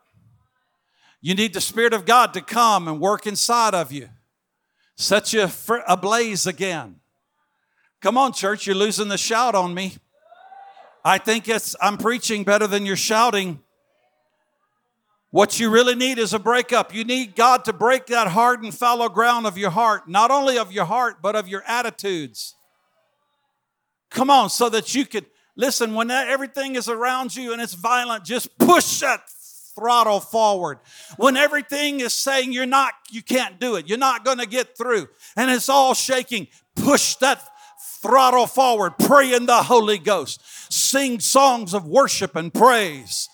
You 1.22 1.34
need 1.34 1.54
the 1.54 1.60
Spirit 1.62 1.94
of 1.94 2.04
God 2.04 2.34
to 2.34 2.42
come 2.42 2.86
and 2.86 3.00
work 3.00 3.26
inside 3.26 3.72
of 3.72 3.90
you, 3.90 4.10
set 4.94 5.32
you 5.32 5.48
ablaze 5.88 6.46
again. 6.46 6.96
Come 8.02 8.18
on, 8.18 8.34
church, 8.34 8.66
you're 8.66 8.76
losing 8.76 9.08
the 9.08 9.16
shout 9.16 9.54
on 9.54 9.72
me. 9.72 9.96
I 11.02 11.16
think 11.16 11.48
it's 11.48 11.74
I'm 11.80 11.96
preaching 11.96 12.44
better 12.44 12.66
than 12.66 12.84
you're 12.84 12.96
shouting. 12.96 13.63
What 15.34 15.58
you 15.58 15.68
really 15.68 15.96
need 15.96 16.20
is 16.20 16.32
a 16.32 16.38
breakup. 16.38 16.94
You 16.94 17.02
need 17.02 17.34
God 17.34 17.64
to 17.64 17.72
break 17.72 18.06
that 18.06 18.28
hard 18.28 18.62
and 18.62 18.72
fallow 18.72 19.08
ground 19.08 19.48
of 19.48 19.58
your 19.58 19.70
heart, 19.70 20.08
not 20.08 20.30
only 20.30 20.56
of 20.56 20.70
your 20.70 20.84
heart, 20.84 21.16
but 21.20 21.34
of 21.34 21.48
your 21.48 21.64
attitudes. 21.66 22.54
Come 24.10 24.30
on, 24.30 24.48
so 24.48 24.68
that 24.68 24.94
you 24.94 25.04
could 25.04 25.26
listen 25.56 25.94
when 25.94 26.08
everything 26.08 26.76
is 26.76 26.88
around 26.88 27.34
you 27.34 27.52
and 27.52 27.60
it's 27.60 27.74
violent, 27.74 28.22
just 28.22 28.56
push 28.58 29.00
that 29.00 29.28
throttle 29.74 30.20
forward. 30.20 30.78
When 31.16 31.36
everything 31.36 31.98
is 31.98 32.12
saying 32.12 32.52
you're 32.52 32.64
not, 32.64 32.92
you 33.10 33.20
can't 33.20 33.58
do 33.58 33.74
it, 33.74 33.88
you're 33.88 33.98
not 33.98 34.24
going 34.24 34.38
to 34.38 34.46
get 34.46 34.78
through, 34.78 35.08
and 35.36 35.50
it's 35.50 35.68
all 35.68 35.94
shaking, 35.94 36.46
push 36.76 37.16
that 37.16 37.42
throttle 38.00 38.46
forward. 38.46 38.98
Pray 39.00 39.34
in 39.34 39.46
the 39.46 39.64
Holy 39.64 39.98
Ghost. 39.98 40.40
Sing 40.72 41.18
songs 41.18 41.74
of 41.74 41.84
worship 41.84 42.36
and 42.36 42.54
praise. 42.54 43.28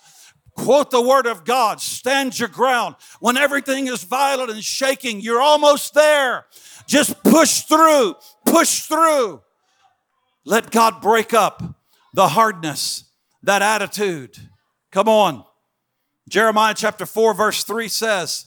Quote 0.61 0.91
the 0.91 1.01
word 1.01 1.27
of 1.27 1.47
God. 1.47 1.81
Stand 1.81 2.39
your 2.39 2.51
ground. 2.51 2.97
When 3.19 3.39
everything 3.39 3.87
is 3.87 4.05
violent 4.05 4.51
and 4.51 4.63
shaking, 4.63 5.23
you're 5.23 5.41
almost 5.41 5.95
there. 5.95 6.45
Just 6.87 7.23
push 7.25 7.63
through, 7.63 8.17
push 8.45 8.83
through. 8.83 9.41
Let 10.45 10.71
God 10.71 11.01
break 11.01 11.33
up 11.33 11.63
the 12.13 12.29
hardness, 12.29 13.05
that 13.43 13.63
attitude. 13.63 14.37
Come 14.93 15.09
on. 15.09 15.45
Jeremiah 16.29 16.75
chapter 16.77 17.07
4, 17.07 17.33
verse 17.33 17.65
3 17.65 17.89
says, 17.89 18.47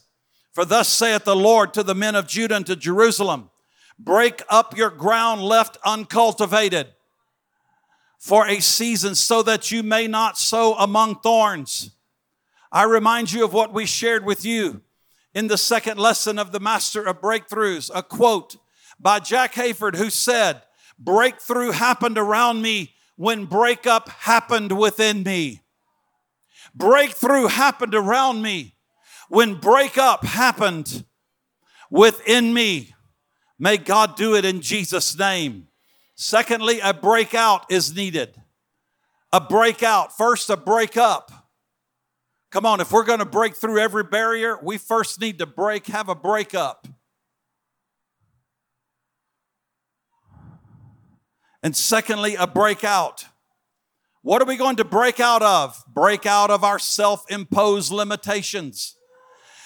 For 0.51 0.65
thus 0.65 0.89
saith 0.89 1.23
the 1.23 1.35
Lord 1.35 1.73
to 1.73 1.81
the 1.81 1.95
men 1.95 2.13
of 2.13 2.27
Judah 2.27 2.57
and 2.57 2.65
to 2.67 2.75
Jerusalem 2.75 3.49
break 3.97 4.43
up 4.49 4.77
your 4.77 4.91
ground 4.91 5.41
left 5.41 5.77
uncultivated 5.83 6.89
for 8.19 8.47
a 8.47 8.59
season 8.59 9.15
so 9.15 9.41
that 9.41 9.71
you 9.71 9.81
may 9.81 10.07
not 10.07 10.37
sow 10.37 10.75
among 10.75 11.19
thorns. 11.21 11.89
I 12.73 12.83
remind 12.85 13.31
you 13.31 13.45
of 13.45 13.53
what 13.53 13.71
we 13.71 13.85
shared 13.85 14.25
with 14.25 14.43
you 14.43 14.81
in 15.35 15.47
the 15.47 15.59
second 15.59 15.99
lesson 15.99 16.39
of 16.39 16.51
the 16.51 16.59
Master 16.59 17.03
of 17.03 17.21
Breakthroughs, 17.21 17.91
a 17.93 18.01
quote 18.01 18.57
by 18.99 19.19
Jack 19.19 19.53
Hayford 19.53 19.95
who 19.95 20.09
said, 20.09 20.63
Breakthrough 20.97 21.69
happened 21.69 22.17
around 22.17 22.63
me 22.63 22.95
when 23.15 23.45
breakup 23.45 24.09
happened 24.09 24.75
within 24.75 25.21
me. 25.21 25.61
Breakthrough 26.73 27.45
happened 27.45 27.93
around 27.93 28.41
me 28.41 28.73
when 29.29 29.53
breakup 29.53 30.25
happened 30.25 31.05
within 31.91 32.55
me. 32.55 32.95
May 33.59 33.77
God 33.77 34.15
do 34.15 34.33
it 34.33 34.45
in 34.45 34.61
Jesus' 34.61 35.15
name. 35.15 35.67
Secondly, 36.15 36.79
a 36.79 36.91
breakout 36.91 37.71
is 37.71 37.95
needed. 37.95 38.33
A 39.31 39.39
breakout. 39.39 40.17
First, 40.17 40.49
a 40.49 40.57
breakup. 40.57 41.42
Come 42.53 42.67
on, 42.67 42.79
if 42.79 42.91
we're 42.91 43.03
going 43.03 43.17
to 43.17 43.25
break 43.25 43.55
through 43.55 43.79
every 43.79 44.03
barrier, 44.03 44.59
we 44.61 44.77
first 44.77 45.19
need 45.19 45.39
to 45.39 45.47
break, 45.47 45.87
have 45.87 46.07
a 46.07 46.13
breakup. 46.13 46.87
And 51.63 51.75
secondly, 51.75 52.35
a 52.35 52.45
breakout. 52.45 53.25
What 54.21 54.39
are 54.39 54.45
we 54.45 54.55
going 54.55 54.75
to 54.75 54.83
break 54.83 55.19
out 55.19 55.41
of? 55.41 55.83
Break 55.87 56.27
out 56.27 56.51
of 56.51 56.63
our 56.63 56.77
self 56.77 57.25
imposed 57.31 57.91
limitations. 57.91 58.97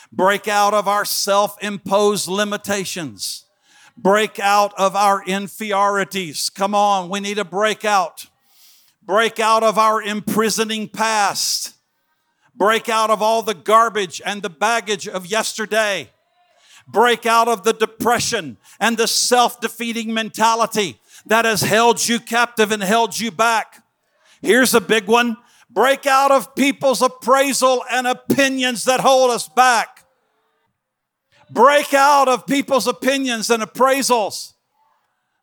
Break 0.09 0.47
out 0.47 0.73
of 0.73 0.87
our 0.87 1.03
self 1.03 1.61
imposed 1.61 2.29
limitations. 2.29 3.43
Break 3.97 4.39
out 4.39 4.73
of 4.77 4.95
our 4.95 5.21
inferiorities. 5.25 6.49
Come 6.49 6.73
on, 6.73 7.09
we 7.09 7.19
need 7.19 7.37
a 7.37 7.43
breakout. 7.43 8.27
Break 9.03 9.41
out 9.41 9.63
of 9.63 9.77
our 9.77 10.01
imprisoning 10.01 10.87
past. 10.87 11.73
Break 12.57 12.89
out 12.89 13.11
of 13.11 13.21
all 13.21 13.43
the 13.43 13.53
garbage 13.53 14.19
and 14.25 14.41
the 14.41 14.49
baggage 14.49 15.07
of 15.07 15.27
yesterday. 15.27 16.09
Break 16.87 17.25
out 17.25 17.47
of 17.47 17.63
the 17.63 17.73
depression 17.73 18.57
and 18.79 18.97
the 18.97 19.07
self 19.07 19.61
defeating 19.61 20.13
mentality 20.13 20.99
that 21.27 21.45
has 21.45 21.61
held 21.61 22.07
you 22.07 22.19
captive 22.19 22.71
and 22.71 22.81
held 22.81 23.19
you 23.19 23.29
back. 23.29 23.83
Here's 24.41 24.73
a 24.73 24.81
big 24.81 25.07
one 25.07 25.37
break 25.69 26.07
out 26.07 26.31
of 26.31 26.55
people's 26.55 27.01
appraisal 27.01 27.83
and 27.91 28.07
opinions 28.07 28.85
that 28.85 29.01
hold 29.01 29.29
us 29.29 29.47
back. 29.47 30.05
Break 31.51 31.93
out 31.93 32.27
of 32.27 32.47
people's 32.47 32.87
opinions 32.87 33.49
and 33.49 33.61
appraisals 33.61 34.53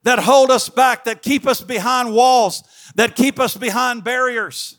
that 0.03 0.19
hold 0.19 0.51
us 0.51 0.69
back, 0.69 1.05
that 1.05 1.23
keep 1.23 1.47
us 1.47 1.61
behind 1.61 2.13
walls, 2.13 2.63
that 2.97 3.15
keep 3.15 3.39
us 3.39 3.57
behind 3.57 4.03
barriers. 4.03 4.79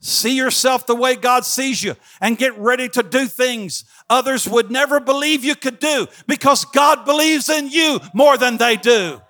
See 0.00 0.36
yourself 0.36 0.86
the 0.86 0.94
way 0.94 1.16
God 1.16 1.44
sees 1.44 1.82
you 1.82 1.96
and 2.20 2.36
get 2.36 2.56
ready 2.58 2.88
to 2.90 3.02
do 3.02 3.26
things 3.26 3.84
others 4.08 4.48
would 4.48 4.70
never 4.70 5.00
believe 5.00 5.44
you 5.44 5.54
could 5.54 5.78
do 5.78 6.06
because 6.26 6.64
God 6.64 7.04
believes 7.04 7.48
in 7.48 7.68
you 7.68 8.00
more 8.14 8.36
than 8.38 8.56
they 8.56 8.76
do. 8.76 9.20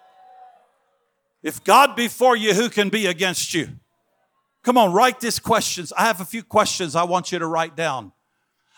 If 1.42 1.62
God 1.64 1.96
be 1.96 2.08
for 2.08 2.37
you, 2.37 2.54
who 2.54 2.68
can 2.68 2.88
be 2.88 3.06
against 3.06 3.54
you? 3.54 3.68
Come 4.62 4.76
on, 4.76 4.92
write 4.92 5.20
these 5.20 5.38
questions. 5.38 5.92
I 5.96 6.02
have 6.02 6.20
a 6.20 6.25
few 6.25 6.42
questions 6.42 6.96
I 6.96 7.04
want 7.04 7.30
you 7.30 7.38
to 7.38 7.46
write 7.46 7.76
down. 7.76 8.12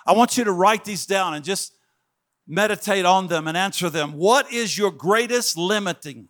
I 0.06 0.12
want 0.12 0.36
you 0.36 0.44
to 0.44 0.52
write 0.52 0.84
these 0.84 1.06
down 1.06 1.34
and 1.34 1.44
just 1.44 1.72
meditate 2.46 3.04
on 3.04 3.28
them 3.28 3.48
and 3.48 3.56
answer 3.56 3.88
them. 3.88 4.12
What 4.12 4.52
is 4.52 4.76
your 4.76 4.90
greatest 4.90 5.56
limiting, 5.56 6.28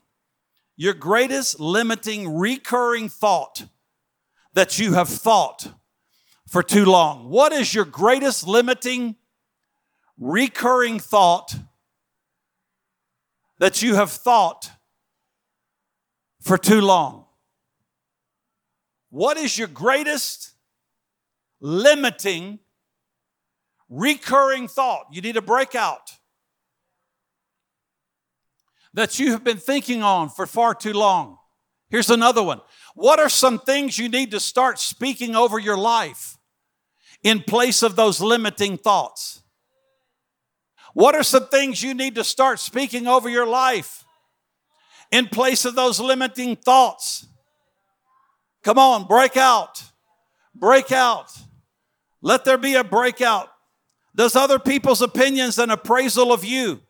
your 0.77 0.95
greatest 0.95 1.59
limiting 1.59 2.39
recurring 2.39 3.09
thought 3.09 3.65
that 4.59 4.77
you 4.77 4.95
have 4.95 5.09
thought 5.09 5.73
for 6.49 6.65
too 6.65 6.85
long? 6.85 7.31
What 7.31 7.53
is 7.53 7.73
your 7.73 7.85
greatest 7.85 8.45
limiting 8.45 9.15
recurring 10.19 10.99
thought 10.99 11.55
that 13.61 13.83
you 13.83 13.95
have 13.95 14.11
thought 14.11 14.73
for 16.41 16.59
too 16.59 16.81
long? 16.81 17.27
What 19.11 19.37
is 19.37 19.57
your 19.57 19.69
greatest 19.69 20.55
limiting 21.61 22.59
recurring 23.89 24.67
thought? 24.67 25.07
You 25.13 25.21
need 25.21 25.37
a 25.37 25.43
breakout 25.43 26.19
that 28.93 29.21
you 29.21 29.31
have 29.31 29.45
been 29.45 29.59
thinking 29.59 30.03
on 30.03 30.29
for 30.29 30.47
far 30.47 30.75
too 30.75 30.95
long. 30.95 31.38
Here's 31.91 32.11
another 32.11 32.43
one. 32.43 32.61
What 32.95 33.21
are 33.21 33.29
some 33.29 33.59
things 33.59 33.99
you 33.99 34.09
need 34.09 34.31
to 34.33 34.41
start 34.41 34.79
speaking 34.79 35.37
over 35.37 35.59
your 35.59 35.79
life 35.79 36.37
in 37.23 37.41
place 37.41 37.83
of 37.83 37.97
those 37.97 38.21
limiting 38.21 38.77
thoughts? 38.77 39.43
What 40.95 41.15
are 41.15 41.23
some 41.23 41.47
things 41.47 41.83
you 41.83 41.95
need 41.95 42.17
to 42.17 42.25
start 42.25 42.59
speaking 42.59 43.07
over 43.07 43.29
your 43.29 43.47
life 43.47 44.05
in 45.11 45.27
place 45.27 45.65
of 45.65 45.75
those 45.75 46.01
limiting 46.01 46.57
thoughts. 46.57 47.27
Come 48.63 48.79
on, 48.79 49.07
break 49.07 49.37
out. 49.37 49.83
Break 50.55 50.93
out. 50.93 51.31
Let 52.21 52.45
there 52.45 52.59
be 52.59 52.75
a 52.75 52.85
breakout. 52.85 53.49
Does 54.15 54.35
other 54.35 54.59
people's 54.59 55.01
opinions 55.01 55.59
and 55.59 55.71
appraisal 55.71 56.33
of 56.33 56.45
you 56.45 56.81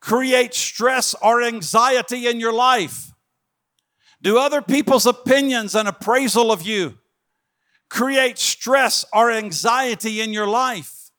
create 0.00 0.54
stress 0.54 1.14
or 1.20 1.42
anxiety 1.42 2.28
in 2.28 2.38
your 2.38 2.52
life? 2.52 3.10
Do 4.24 4.38
other 4.38 4.62
people's 4.62 5.04
opinions 5.04 5.74
and 5.74 5.86
appraisal 5.86 6.50
of 6.50 6.62
you 6.62 6.96
create 7.90 8.38
stress 8.38 9.04
or 9.12 9.30
anxiety 9.30 10.22
in 10.22 10.32
your 10.32 10.46
life? 10.46 11.10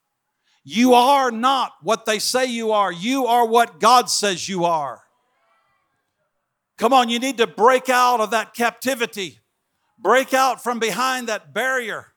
You 0.64 0.96
are 0.96 1.30
not 1.30 1.74
what 1.84 2.06
they 2.06 2.18
say 2.18 2.48
you 2.48 2.72
are. 2.72 2.92
You 2.92 3.28
are 3.28 3.46
what 3.46 3.80
God 3.80 4.10
says 4.10 4.50
you 4.50 4.66
are. 4.66 5.04
Come 6.80 6.94
on, 6.94 7.08
you 7.10 7.20
need 7.20 7.38
to 7.38 7.46
break 7.46 7.90
out 7.90 8.20
of 8.20 8.32
that 8.32 8.56
captivity. 8.56 9.38
Break 10.00 10.34
out 10.34 10.64
from 10.64 10.80
behind 10.80 11.30
that 11.30 11.54
barrier 11.54 12.08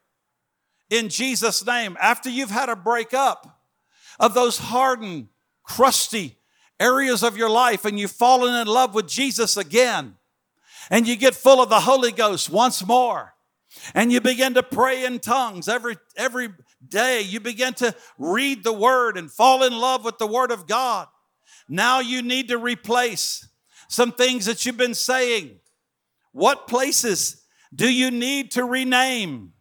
in 0.89 1.11
Jesus' 1.11 1.65
name. 1.67 1.99
After 2.01 2.31
you've 2.31 2.51
had 2.51 2.71
a 2.71 2.75
break 2.75 3.13
up 3.13 3.61
of 4.19 4.33
those 4.33 4.57
hardened, 4.57 5.29
crusty 5.63 6.39
areas 6.81 7.23
of 7.23 7.37
your 7.37 7.51
life 7.51 7.85
and 7.85 8.01
you've 8.01 8.11
fallen 8.11 8.55
in 8.55 8.67
love 8.67 8.95
with 8.95 9.07
Jesus 9.07 9.59
again, 9.59 10.15
and 10.91 11.07
you 11.07 11.17
get 11.17 11.35
full 11.35 11.63
of 11.63 11.69
the 11.69 11.81
Holy 11.81 12.13
Ghost 12.13 12.51
once 12.51 12.87
more, 12.87 13.35
and 13.95 14.13
you 14.13 14.21
begin 14.21 14.55
to 14.55 14.63
pray 14.63 15.05
in 15.05 15.19
tongues 15.19 15.69
every, 15.69 15.97
every 16.17 16.49
day, 16.87 17.21
you 17.21 17.41
begin 17.41 17.75
to 17.75 17.95
read 18.19 18.65
the 18.65 18.73
Word 18.73 19.19
and 19.19 19.31
fall 19.31 19.63
in 19.63 19.73
love 19.73 20.05
with 20.05 20.19
the 20.19 20.27
Word 20.27 20.51
of 20.51 20.67
God. 20.67 21.09
Now 21.69 22.01
you 22.01 22.23
need 22.23 22.49
to 22.49 22.59
replace 22.59 23.47
some 23.89 24.13
things 24.13 24.47
that 24.47 24.65
you've 24.65 24.77
been 24.77 24.95
saying. 24.95 25.61
What 26.33 26.67
places 26.69 27.45
do 27.75 27.93
you 27.93 28.11
need 28.11 28.53
to 28.53 28.65
rename? 28.65 29.53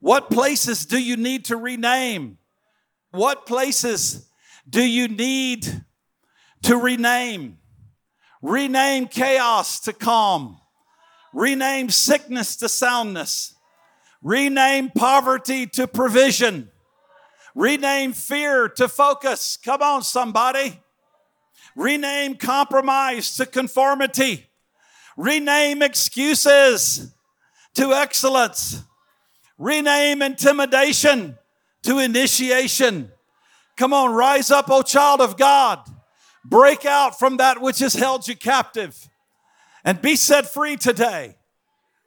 What 0.00 0.30
places 0.30 0.84
do 0.86 0.98
you 0.98 1.16
need 1.16 1.46
to 1.46 1.56
rename? 1.56 2.38
What 3.10 3.46
places 3.46 4.28
do 4.68 4.82
you 4.82 5.08
need 5.08 5.84
to 6.62 6.76
rename? 6.76 7.59
Rename 8.42 9.06
chaos 9.06 9.80
to 9.80 9.92
calm. 9.92 10.58
Rename 11.32 11.90
sickness 11.90 12.56
to 12.56 12.68
soundness. 12.68 13.54
Rename 14.22 14.90
poverty 14.90 15.66
to 15.66 15.86
provision. 15.86 16.70
Rename 17.54 18.12
fear 18.12 18.68
to 18.68 18.88
focus. 18.88 19.58
Come 19.62 19.82
on, 19.82 20.02
somebody. 20.02 20.80
Rename 21.76 22.36
compromise 22.36 23.36
to 23.36 23.46
conformity. 23.46 24.46
Rename 25.16 25.82
excuses 25.82 27.14
to 27.74 27.92
excellence. 27.92 28.82
Rename 29.58 30.22
intimidation 30.22 31.36
to 31.82 31.98
initiation. 31.98 33.10
Come 33.76 33.92
on, 33.92 34.12
rise 34.12 34.50
up, 34.50 34.70
O 34.70 34.82
child 34.82 35.20
of 35.20 35.36
God. 35.36 35.80
Break 36.44 36.84
out 36.84 37.18
from 37.18 37.36
that 37.36 37.60
which 37.60 37.80
has 37.80 37.94
held 37.94 38.26
you 38.26 38.36
captive 38.36 39.08
and 39.84 40.00
be 40.00 40.16
set 40.16 40.46
free 40.46 40.76
today. 40.76 41.36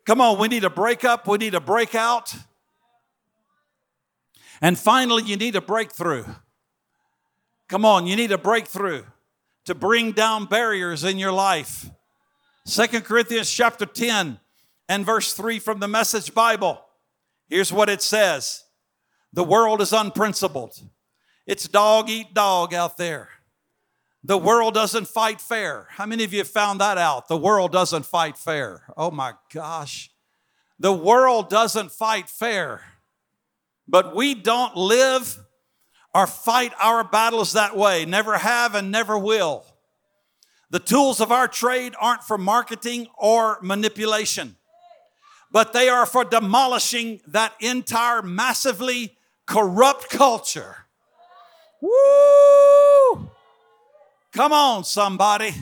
Come 0.06 0.20
on, 0.20 0.40
we 0.40 0.48
need 0.48 0.64
a 0.64 0.70
break 0.70 1.04
up, 1.04 1.28
we 1.28 1.38
need 1.38 1.56
a 1.56 1.62
breakout. 1.62 2.34
And 4.62 4.78
finally, 4.78 5.24
you 5.24 5.38
need 5.38 5.56
a 5.56 5.62
breakthrough. 5.62 6.26
Come 7.68 7.86
on, 7.86 8.08
you 8.08 8.16
need 8.16 8.32
a 8.32 8.38
breakthrough 8.38 9.04
to 9.66 9.76
bring 9.76 10.12
down 10.12 10.46
barriers 10.46 11.04
in 11.04 11.18
your 11.18 11.32
life. 11.32 11.90
Second 12.66 13.04
Corinthians 13.04 13.52
chapter 13.52 13.86
10 13.86 14.40
and 14.90 15.06
verse 15.06 15.34
3 15.34 15.60
from 15.60 15.80
the 15.80 15.88
Message 15.88 16.34
Bible. 16.34 16.82
Here's 17.50 17.74
what 17.74 17.90
it 17.90 18.02
says 18.02 18.64
The 19.32 19.44
world 19.44 19.82
is 19.82 19.94
unprincipled. 19.94 20.76
It's 21.46 21.68
dog 21.68 22.10
eat 22.10 22.34
dog 22.34 22.74
out 22.74 22.98
there. 22.98 23.30
The 24.24 24.38
world 24.38 24.74
doesn't 24.74 25.08
fight 25.08 25.42
fair. 25.42 25.88
How 25.92 26.06
many 26.06 26.24
of 26.24 26.34
you 26.34 26.44
found 26.46 26.80
that 26.80 26.98
out? 26.98 27.28
The 27.28 27.38
world 27.38 27.72
doesn't 27.74 28.06
fight 28.06 28.38
fair. 28.38 28.84
Oh 28.96 29.12
my 29.12 29.34
gosh. 29.54 30.12
The 30.80 30.94
world 30.94 31.50
doesn't 31.50 31.92
fight 31.92 32.30
fair. 32.30 32.82
But 33.88 34.16
we 34.16 34.34
don't 34.34 34.78
live 34.78 35.40
or 36.16 36.26
fight 36.26 36.72
our 36.80 37.04
battles 37.04 37.54
that 37.54 37.76
way. 37.76 38.06
Never 38.06 38.38
have 38.38 38.76
and 38.76 38.92
never 38.92 39.18
will. 39.18 39.66
The 40.70 40.80
tools 40.80 41.20
of 41.20 41.32
our 41.32 41.48
trade 41.48 41.94
aren't 42.00 42.24
for 42.24 42.38
marketing 42.38 43.08
or 43.18 43.60
manipulation, 43.62 44.56
but 45.52 45.72
they 45.72 45.88
are 45.88 46.08
for 46.08 46.24
demolishing 46.24 47.22
that 47.28 47.54
entire 47.60 48.24
massively 48.24 49.16
corrupt 49.46 50.10
culture. 50.10 50.88
Woo! 51.80 53.30
Come 54.34 54.52
on, 54.52 54.84
somebody. 54.84 55.54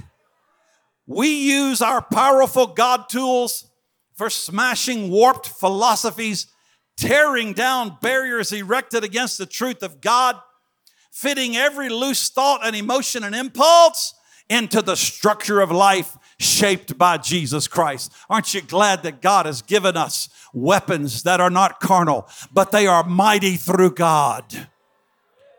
We 1.06 1.28
use 1.28 1.82
our 1.82 2.02
powerful 2.02 2.68
God 2.68 3.10
tools 3.10 3.70
for 4.16 4.30
smashing 4.30 5.10
warped 5.10 5.48
philosophies, 5.48 6.48
tearing 6.96 7.52
down 7.52 7.98
barriers 8.02 8.54
erected 8.54 9.04
against 9.04 9.38
the 9.38 9.46
truth 9.46 9.84
of 9.84 10.00
God, 10.00 10.38
fitting 11.12 11.58
every 11.58 11.90
loose 11.90 12.30
thought 12.30 12.66
and 12.66 12.74
emotion 12.74 13.26
and 13.26 13.36
impulse 13.36 14.14
into 14.50 14.82
the 14.82 14.96
structure 14.96 15.60
of 15.60 15.70
life 15.70 16.18
shaped 16.40 16.98
by 16.98 17.18
Jesus 17.18 17.68
Christ. 17.68 18.14
Aren't 18.30 18.54
you 18.54 18.62
glad 18.62 19.04
that 19.04 19.22
God 19.22 19.48
has 19.48 19.62
given 19.62 19.98
us 19.98 20.30
weapons 20.54 21.24
that 21.24 21.42
are 21.42 21.50
not 21.50 21.82
carnal, 21.82 22.28
but 22.54 22.72
they 22.72 22.88
are 22.88 23.04
mighty 23.04 23.58
through 23.58 23.96
God? 23.96 24.70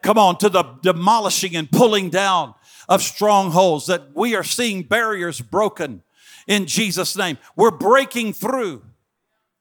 Come 0.03 0.18
on, 0.18 0.38
to 0.38 0.48
the 0.48 0.62
demolishing 0.83 1.55
and 1.57 1.70
pulling 1.70 2.11
down 2.11 2.55
of 2.88 3.03
strongholds, 3.03 3.87
that 3.87 4.14
we 4.14 4.35
are 4.35 4.45
seeing 4.45 4.83
barriers 4.83 5.40
broken 5.40 6.03
in 6.47 6.66
Jesus' 6.66 7.16
name. 7.16 7.38
We're 7.57 7.71
breaking 7.71 8.33
through 8.33 8.83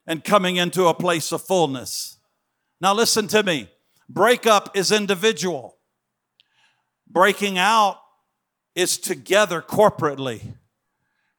and 0.07 0.23
coming 0.23 0.57
into 0.57 0.88
a 0.88 0.93
place 0.93 1.31
of 1.31 1.41
fullness. 1.41 2.17
Now, 2.79 2.93
listen 2.93 3.27
to 3.29 3.43
me 3.43 3.69
breakup 4.10 4.75
is 4.75 4.91
individual, 4.91 5.77
breaking 7.07 7.57
out 7.57 7.99
is 8.75 8.97
together 8.97 9.62
corporately. 9.62 10.55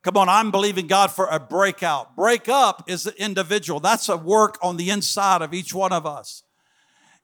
Come 0.03 0.16
on, 0.16 0.29
I'm 0.29 0.51
believing 0.51 0.88
God 0.88 1.12
for 1.12 1.27
a 1.27 1.38
breakout. 1.38 2.16
Break 2.16 2.49
up 2.49 2.85
is 2.88 3.05
the 3.05 3.23
individual. 3.23 3.79
That's 3.79 4.09
a 4.09 4.16
work 4.16 4.59
on 4.61 4.77
the 4.77 4.90
inside 4.90 5.42
of 5.42 5.55
each 5.55 5.73
one 5.73 5.92
of 5.92 6.05
us. 6.07 6.42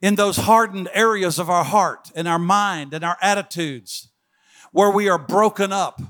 In 0.01 0.15
those 0.15 0.37
hardened 0.37 0.89
areas 0.95 1.41
of 1.41 1.51
our 1.51 1.65
heart 1.65 2.13
and 2.15 2.29
our 2.29 2.39
mind 2.39 2.95
and 2.95 3.05
our 3.05 3.19
attitudes 3.21 4.08
where 4.79 4.93
we 4.93 5.09
are 5.09 5.19
broken 5.19 5.73
up, 5.73 6.01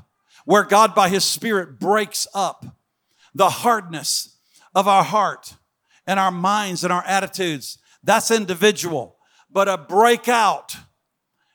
where 0.45 0.63
God 0.63 0.95
by 0.95 1.09
His 1.09 1.25
Spirit 1.25 1.81
breaks 1.81 2.27
up 2.35 2.67
the 3.35 3.49
hardness 3.49 4.37
of 4.75 4.87
our 4.87 5.05
heart 5.05 5.55
and 6.07 6.21
our 6.21 6.31
minds 6.31 6.85
and 6.85 6.93
our 6.93 7.03
attitudes. 7.07 7.79
That's 8.05 8.31
individual. 8.31 9.17
But 9.51 9.69
a 9.69 9.79
breakout 9.79 10.77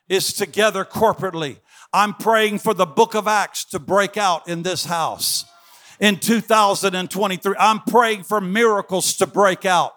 is 0.09 0.33
together 0.33 0.83
corporately. 0.83 1.59
I'm 1.93 2.15
praying 2.15 2.57
for 2.57 2.73
the 2.73 2.87
book 2.87 3.13
of 3.13 3.27
Acts 3.27 3.63
to 3.65 3.77
break 3.77 4.17
out 4.17 4.47
in 4.47 4.63
this 4.63 4.85
house 4.85 5.45
in 5.99 6.17
2023. 6.17 7.53
I'm 7.59 7.81
praying 7.81 8.23
for 8.23 8.41
miracles 8.41 9.17
to 9.17 9.27
break 9.27 9.65
out. 9.65 9.93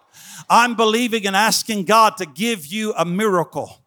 I'm 0.51 0.75
believing 0.75 1.25
and 1.25 1.35
asking 1.35 1.85
God 1.85 2.17
to 2.17 2.27
give 2.27 2.67
you 2.67 2.93
a 2.95 3.05
miracle 3.05 3.86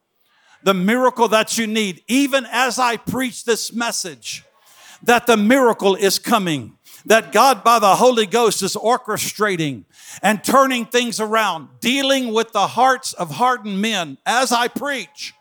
the 0.62 0.74
miracle 0.74 1.28
that 1.28 1.56
you 1.58 1.66
need, 1.66 2.02
even 2.08 2.46
as 2.50 2.78
I 2.78 2.96
preach 2.96 3.44
this 3.44 3.72
message, 3.72 4.44
that 5.02 5.26
the 5.26 5.36
miracle 5.36 5.94
is 5.94 6.18
coming, 6.18 6.76
that 7.06 7.32
God 7.32 7.64
by 7.64 7.78
the 7.78 7.96
Holy 7.96 8.26
Ghost 8.26 8.62
is 8.62 8.76
orchestrating 8.76 9.84
and 10.22 10.44
turning 10.44 10.84
things 10.84 11.20
around, 11.20 11.68
dealing 11.80 12.32
with 12.32 12.52
the 12.52 12.66
hearts 12.66 13.12
of 13.14 13.30
hardened 13.32 13.80
men 13.80 14.18
as 14.26 14.52
I 14.52 14.68
preach, 14.68 15.34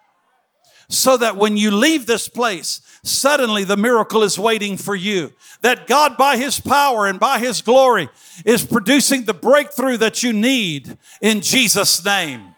so 0.87 1.17
that 1.17 1.35
when 1.35 1.57
you 1.57 1.71
leave 1.71 2.05
this 2.05 2.27
place, 2.27 2.81
suddenly 3.03 3.63
the 3.63 3.77
miracle 3.77 4.23
is 4.23 4.39
waiting 4.39 4.77
for 4.77 4.95
you. 4.95 5.33
That 5.61 5.87
God, 5.87 6.17
by 6.17 6.37
His 6.37 6.59
power 6.59 7.05
and 7.05 7.19
by 7.19 7.39
His 7.39 7.61
glory, 7.61 8.09
is 8.45 8.65
producing 8.65 9.25
the 9.25 9.33
breakthrough 9.33 9.97
that 9.97 10.23
you 10.23 10.33
need 10.33 10.97
in 11.21 11.41
Jesus' 11.41 12.03
name 12.03 12.55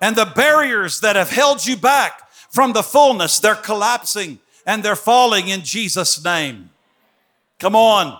and 0.00 0.16
the 0.16 0.24
barriers 0.24 1.00
that 1.00 1.16
have 1.16 1.30
held 1.30 1.66
you 1.66 1.76
back 1.76 2.30
from 2.50 2.72
the 2.72 2.82
fullness, 2.82 3.38
they're 3.38 3.54
collapsing 3.54 4.38
and 4.66 4.82
they're 4.82 4.96
falling 4.96 5.48
in 5.48 5.62
Jesus' 5.62 6.22
name. 6.24 6.70
Come 7.58 7.76
on. 7.76 8.18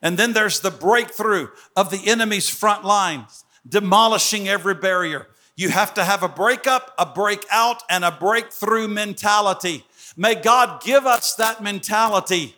And 0.00 0.16
then 0.16 0.32
there's 0.32 0.60
the 0.60 0.70
breakthrough 0.70 1.48
of 1.76 1.90
the 1.90 2.08
enemy's 2.08 2.48
front 2.48 2.84
lines, 2.84 3.44
demolishing 3.68 4.48
every 4.48 4.74
barrier. 4.74 5.26
You 5.56 5.70
have 5.70 5.92
to 5.94 6.04
have 6.04 6.22
a 6.22 6.28
breakup, 6.28 6.94
a 6.98 7.06
breakout, 7.06 7.82
and 7.90 8.04
a 8.04 8.12
breakthrough 8.12 8.86
mentality. 8.86 9.84
May 10.16 10.36
God 10.36 10.82
give 10.82 11.04
us 11.04 11.34
that 11.34 11.62
mentality 11.62 12.54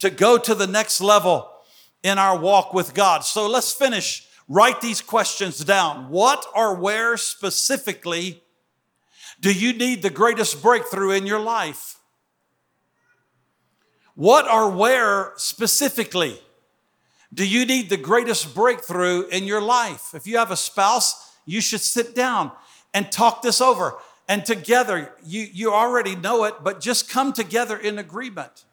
to 0.00 0.10
go 0.10 0.36
to 0.36 0.54
the 0.54 0.66
next 0.66 1.00
level 1.00 1.48
in 2.02 2.18
our 2.18 2.38
walk 2.38 2.74
with 2.74 2.92
God. 2.94 3.24
So 3.24 3.48
let's 3.48 3.72
finish 3.72 4.26
Write 4.48 4.80
these 4.80 5.00
questions 5.00 5.58
down. 5.64 6.08
What 6.10 6.44
or 6.54 6.74
where 6.74 7.16
specifically 7.16 8.42
do 9.40 9.52
you 9.52 9.72
need 9.72 10.02
the 10.02 10.10
greatest 10.10 10.62
breakthrough 10.62 11.10
in 11.10 11.26
your 11.26 11.40
life? 11.40 11.98
What 14.14 14.50
or 14.50 14.70
where 14.70 15.32
specifically 15.36 16.38
do 17.32 17.46
you 17.46 17.64
need 17.64 17.88
the 17.88 17.96
greatest 17.96 18.54
breakthrough 18.54 19.26
in 19.28 19.44
your 19.44 19.62
life? 19.62 20.14
If 20.14 20.26
you 20.26 20.36
have 20.36 20.50
a 20.50 20.56
spouse, 20.56 21.34
you 21.46 21.60
should 21.60 21.80
sit 21.80 22.14
down 22.14 22.52
and 22.92 23.10
talk 23.10 23.42
this 23.42 23.60
over. 23.60 23.94
And 24.28 24.44
together, 24.44 25.12
you, 25.24 25.48
you 25.52 25.72
already 25.72 26.14
know 26.14 26.44
it, 26.44 26.56
but 26.62 26.80
just 26.80 27.08
come 27.08 27.32
together 27.32 27.76
in 27.76 27.98
agreement. 27.98 28.64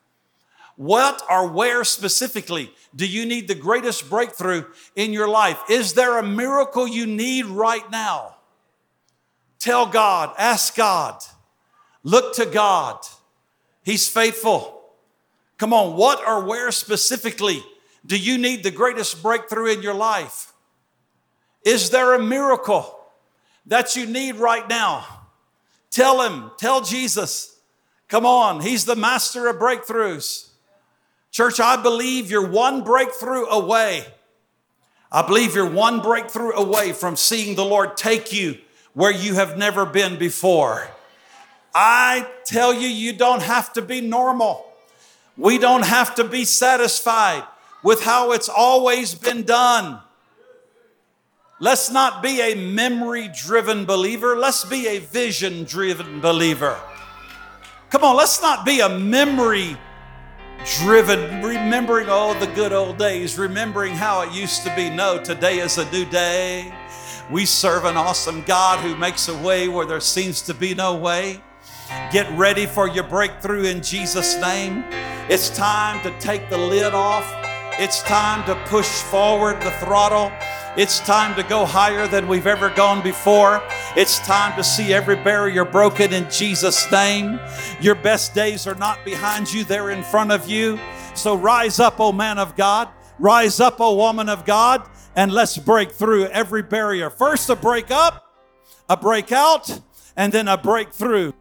What 0.79 1.21
or 1.29 1.45
where 1.45 1.83
specifically 1.83 2.71
do 2.95 3.05
you 3.05 3.25
need 3.25 3.49
the 3.49 3.53
greatest 3.53 4.09
breakthrough 4.09 4.63
in 4.95 5.11
your 5.11 5.27
life? 5.27 5.59
Is 5.69 5.91
there 5.91 6.17
a 6.17 6.23
miracle 6.23 6.87
you 6.87 7.05
need 7.05 7.47
right 7.47 7.83
now? 7.91 8.37
Tell 9.59 9.87
God, 9.87 10.33
ask 10.37 10.77
God, 10.77 11.21
look 12.01 12.33
to 12.35 12.45
God. 12.45 12.97
He's 13.83 14.07
faithful. 14.07 14.81
Come 15.57 15.73
on, 15.73 15.97
what 15.97 16.25
or 16.25 16.45
where 16.45 16.71
specifically 16.71 17.61
do 18.05 18.17
you 18.17 18.37
need 18.37 18.63
the 18.63 18.71
greatest 18.71 19.21
breakthrough 19.21 19.73
in 19.73 19.81
your 19.81 19.93
life? 19.93 20.53
Is 21.65 21.89
there 21.89 22.13
a 22.13 22.23
miracle 22.23 22.97
that 23.65 23.97
you 23.97 24.05
need 24.05 24.37
right 24.37 24.69
now? 24.69 25.05
Tell 25.91 26.21
Him, 26.21 26.51
tell 26.57 26.79
Jesus. 26.79 27.59
Come 28.07 28.25
on, 28.25 28.61
He's 28.61 28.85
the 28.85 28.95
master 28.95 29.49
of 29.49 29.57
breakthroughs. 29.57 30.48
Church, 31.31 31.59
I 31.59 31.81
believe 31.81 32.31
you're 32.31 32.47
one 32.47 32.83
breakthrough 32.83 33.45
away. 33.45 34.05
I 35.11 35.25
believe 35.25 35.55
you're 35.55 35.69
one 35.69 36.01
breakthrough 36.01 36.53
away 36.53 36.91
from 36.91 37.15
seeing 37.15 37.55
the 37.55 37.65
Lord 37.65 37.97
take 37.97 38.31
you 38.31 38.57
where 38.93 39.11
you 39.11 39.35
have 39.35 39.57
never 39.57 39.85
been 39.85 40.17
before. 40.17 40.87
I 41.73 42.27
tell 42.45 42.73
you, 42.73 42.87
you 42.87 43.13
don't 43.13 43.41
have 43.41 43.73
to 43.73 43.81
be 43.81 44.01
normal. 44.01 44.65
We 45.37 45.57
don't 45.57 45.85
have 45.85 46.15
to 46.15 46.23
be 46.23 46.45
satisfied 46.45 47.43
with 47.83 48.03
how 48.03 48.33
it's 48.33 48.49
always 48.49 49.15
been 49.15 49.43
done. 49.43 49.99
Let's 51.61 51.91
not 51.91 52.23
be 52.23 52.41
a 52.41 52.55
memory 52.55 53.29
driven 53.33 53.85
believer. 53.85 54.35
Let's 54.35 54.65
be 54.65 54.87
a 54.87 54.99
vision 54.99 55.63
driven 55.63 56.21
believer. 56.21 56.79
Come 57.89 58.03
on, 58.03 58.15
let's 58.15 58.41
not 58.41 58.65
be 58.65 58.79
a 58.79 58.89
memory 58.89 59.77
driven, 60.65 61.43
remembering 61.43 62.09
all 62.09 62.33
the 62.33 62.47
good 62.47 62.73
old 62.73 62.97
days, 62.97 63.37
remembering 63.37 63.93
how 63.93 64.21
it 64.21 64.31
used 64.33 64.63
to 64.63 64.75
be. 64.75 64.89
No, 64.89 65.21
today 65.21 65.59
is 65.59 65.77
a 65.77 65.89
new 65.91 66.05
day. 66.05 66.73
We 67.31 67.45
serve 67.45 67.85
an 67.85 67.95
awesome 67.97 68.41
God 68.43 68.79
who 68.79 68.95
makes 68.95 69.27
a 69.27 69.37
way 69.37 69.67
where 69.67 69.85
there 69.85 69.99
seems 69.99 70.41
to 70.43 70.53
be 70.53 70.73
no 70.73 70.95
way. 70.95 71.41
Get 72.11 72.29
ready 72.37 72.65
for 72.65 72.87
your 72.87 73.03
breakthrough 73.03 73.65
in 73.65 73.81
Jesus' 73.81 74.39
name. 74.41 74.83
It's 75.29 75.49
time 75.49 76.01
to 76.03 76.17
take 76.19 76.49
the 76.49 76.57
lid 76.57 76.93
off. 76.93 77.25
It's 77.79 78.01
time 78.03 78.45
to 78.45 78.55
push 78.67 78.87
forward 79.03 79.61
the 79.61 79.71
throttle. 79.71 80.31
It's 80.79 81.01
time 81.01 81.35
to 81.35 81.43
go 81.43 81.65
higher 81.65 82.07
than 82.07 82.29
we've 82.29 82.47
ever 82.47 82.69
gone 82.69 83.03
before. 83.03 83.61
It's 83.97 84.19
time 84.19 84.55
to 84.55 84.63
see 84.63 84.93
every 84.93 85.17
barrier 85.17 85.65
broken 85.65 86.13
in 86.13 86.31
Jesus' 86.31 86.89
name. 86.89 87.37
Your 87.81 87.95
best 87.95 88.33
days 88.33 88.65
are 88.65 88.75
not 88.75 89.03
behind 89.03 89.51
you, 89.51 89.65
they're 89.65 89.89
in 89.89 90.03
front 90.03 90.31
of 90.31 90.47
you. 90.47 90.79
So 91.15 91.35
rise 91.35 91.81
up, 91.81 91.99
O 91.99 92.13
man 92.13 92.39
of 92.39 92.55
God. 92.55 92.87
Rise 93.19 93.59
up, 93.59 93.81
O 93.81 93.93
woman 93.95 94.29
of 94.29 94.45
God, 94.45 94.87
and 95.17 95.33
let's 95.33 95.57
break 95.57 95.91
through 95.91 96.27
every 96.27 96.63
barrier. 96.63 97.09
First, 97.09 97.49
a 97.49 97.57
break 97.57 97.91
up, 97.91 98.33
a 98.87 98.95
break 98.95 99.33
out, 99.33 99.81
and 100.15 100.31
then 100.31 100.47
a 100.47 100.57
breakthrough. 100.57 101.33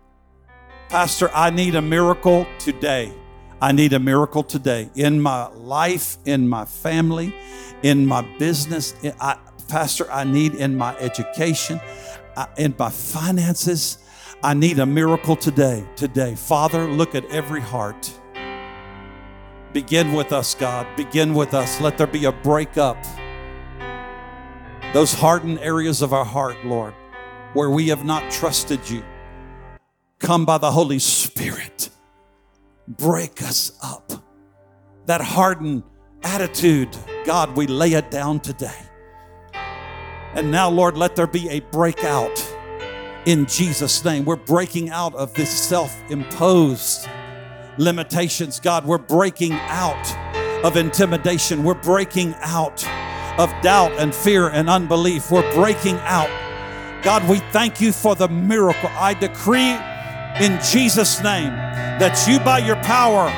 Pastor, 0.88 1.30
I 1.32 1.50
need 1.50 1.76
a 1.76 1.82
miracle 1.82 2.44
today. 2.58 3.12
I 3.60 3.70
need 3.70 3.92
a 3.92 3.98
miracle 3.98 4.42
today 4.42 4.88
in 4.94 5.20
my 5.20 5.48
life, 5.48 6.16
in 6.24 6.48
my 6.48 6.64
family, 6.64 7.34
in 7.82 8.06
my 8.06 8.22
business. 8.38 8.94
I, 9.20 9.38
Pastor, 9.68 10.10
I 10.10 10.24
need 10.24 10.54
in 10.54 10.76
my 10.76 10.96
education, 10.98 11.80
uh, 12.36 12.46
in 12.56 12.74
my 12.78 12.90
finances. 12.90 13.98
I 14.42 14.54
need 14.54 14.78
a 14.78 14.86
miracle 14.86 15.36
today. 15.36 15.84
Today. 15.96 16.34
Father, 16.34 16.90
look 16.90 17.14
at 17.14 17.24
every 17.26 17.60
heart. 17.60 18.12
Begin 19.72 20.12
with 20.12 20.32
us, 20.32 20.54
God. 20.54 20.86
Begin 20.96 21.34
with 21.34 21.54
us. 21.54 21.80
Let 21.80 21.98
there 21.98 22.06
be 22.06 22.24
a 22.24 22.32
breakup. 22.32 22.96
Those 24.94 25.12
hardened 25.12 25.58
areas 25.58 26.00
of 26.00 26.12
our 26.14 26.24
heart, 26.24 26.56
Lord, 26.64 26.94
where 27.52 27.68
we 27.68 27.88
have 27.88 28.04
not 28.04 28.30
trusted 28.30 28.88
you. 28.88 29.04
Come 30.18 30.46
by 30.46 30.58
the 30.58 30.70
Holy 30.70 30.98
Spirit. 30.98 31.90
Break 32.88 33.42
us 33.42 33.78
up. 33.82 34.12
That 35.06 35.20
hardened 35.20 35.82
attitude, 36.22 36.96
God, 37.24 37.56
we 37.56 37.66
lay 37.66 37.92
it 37.92 38.10
down 38.10 38.40
today. 38.40 38.80
And 40.34 40.50
now, 40.50 40.68
Lord, 40.68 40.96
let 40.96 41.16
there 41.16 41.26
be 41.26 41.48
a 41.48 41.60
breakout 41.60 42.54
in 43.26 43.46
Jesus' 43.46 44.04
name. 44.04 44.24
We're 44.24 44.36
breaking 44.36 44.90
out 44.90 45.14
of 45.14 45.34
this 45.34 45.50
self 45.50 45.94
imposed 46.10 47.08
limitations. 47.76 48.60
God, 48.60 48.84
we're 48.84 48.98
breaking 48.98 49.52
out 49.52 50.64
of 50.64 50.76
intimidation. 50.76 51.64
We're 51.64 51.74
breaking 51.74 52.34
out 52.38 52.86
of 53.38 53.52
doubt 53.62 53.92
and 53.92 54.14
fear 54.14 54.48
and 54.48 54.68
unbelief. 54.68 55.30
We're 55.30 55.50
breaking 55.54 55.96
out. 56.02 56.30
God, 57.02 57.28
we 57.28 57.38
thank 57.52 57.80
you 57.80 57.92
for 57.92 58.14
the 58.14 58.28
miracle. 58.28 58.90
I 58.94 59.14
decree 59.14 59.76
in 60.44 60.60
Jesus' 60.60 61.22
name 61.22 61.50
that 62.00 62.26
you, 62.28 62.38
by 62.40 62.58
your 62.58 62.76
power, 62.76 63.28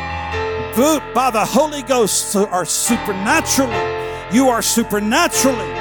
by 0.76 1.30
the 1.32 1.44
Holy 1.44 1.82
Ghost, 1.82 2.36
are 2.36 2.64
supernaturally, 2.64 4.34
you 4.34 4.48
are 4.48 4.62
supernaturally 4.62 5.74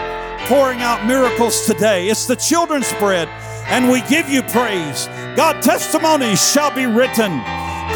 pouring 0.47 0.81
out 0.81 1.05
miracles 1.05 1.65
today. 1.65 2.09
It's 2.09 2.25
the 2.25 2.35
children's 2.35 2.91
bread, 2.93 3.27
and 3.67 3.89
we 3.89 4.01
give 4.01 4.29
you 4.29 4.41
praise. 4.41 5.07
God, 5.35 5.61
testimonies 5.61 6.51
shall 6.51 6.73
be 6.73 6.85
written, 6.85 7.39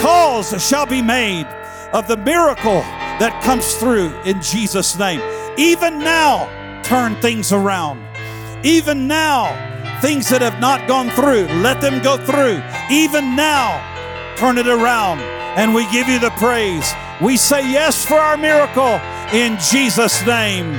calls 0.01 0.53
shall 0.65 0.85
be 0.85 1.01
made 1.01 1.45
of 1.93 2.07
the 2.07 2.17
miracle 2.17 2.81
that 3.19 3.41
comes 3.43 3.75
through 3.75 4.13
in 4.23 4.41
Jesus' 4.41 4.97
name. 4.97 5.21
Even 5.57 5.99
now, 5.99 6.47
turn 6.83 7.15
things 7.15 7.51
around. 7.51 8.01
Even 8.63 9.07
now, 9.07 9.47
things 10.01 10.29
that 10.29 10.41
have 10.41 10.59
not 10.59 10.87
gone 10.87 11.09
through, 11.09 11.47
let 11.61 11.81
them 11.81 12.01
go 12.03 12.17
through. 12.17 12.61
Even 12.91 13.35
now, 13.35 13.81
turn 14.37 14.57
it 14.57 14.67
around. 14.67 15.19
And 15.55 15.73
we 15.73 15.89
give 15.91 16.07
you 16.07 16.19
the 16.19 16.31
praise. 16.31 16.91
We 17.21 17.37
say 17.37 17.61
yes 17.71 18.03
for 18.03 18.15
our 18.15 18.37
miracle 18.37 18.99
in 19.31 19.57
Jesus' 19.59 20.25
name. 20.25 20.73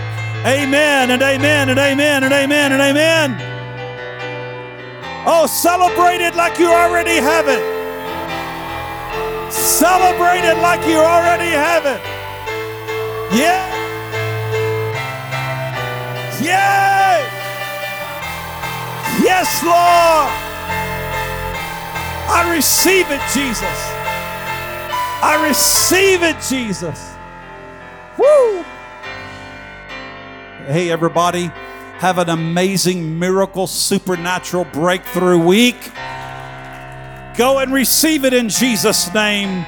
Amen 0.45 1.11
and 1.11 1.23
amen 1.23 1.69
and 1.71 1.79
amen 1.79 2.25
and 2.25 2.35
amen 2.35 2.73
and 2.73 2.83
amen. 2.83 3.55
Oh, 5.27 5.47
celebrate 5.47 6.21
it 6.21 6.35
like 6.35 6.59
you 6.59 6.67
already 6.67 7.17
have 7.17 7.49
it. 7.49 7.63
Celebrate 9.51 10.45
it 10.45 10.59
like 10.59 10.87
you 10.87 10.99
already 10.99 11.51
have 11.51 11.87
it. 11.87 12.01
Yeah. 13.35 13.71
Yeah. 16.43 17.23
Yes, 19.23 19.63
Lord. 19.65 20.31
I 22.29 22.53
receive 22.55 23.11
it, 23.11 23.23
Jesus. 23.33 23.94
I 25.25 25.49
receive 25.49 26.23
it, 26.23 26.37
Jesus. 26.51 27.15
Woo! 28.19 28.63
Hey, 30.67 30.91
everybody, 30.91 31.47
have 31.97 32.19
an 32.19 32.29
amazing 32.29 33.19
miracle, 33.19 33.67
supernatural 33.67 34.67
breakthrough 34.67 35.39
week. 35.39 35.93
Go 37.39 37.59
and 37.61 37.73
receive 37.73 38.27
it 38.27 38.35
in 38.35 38.51
Jesus' 38.51 39.15
name. 39.15 39.65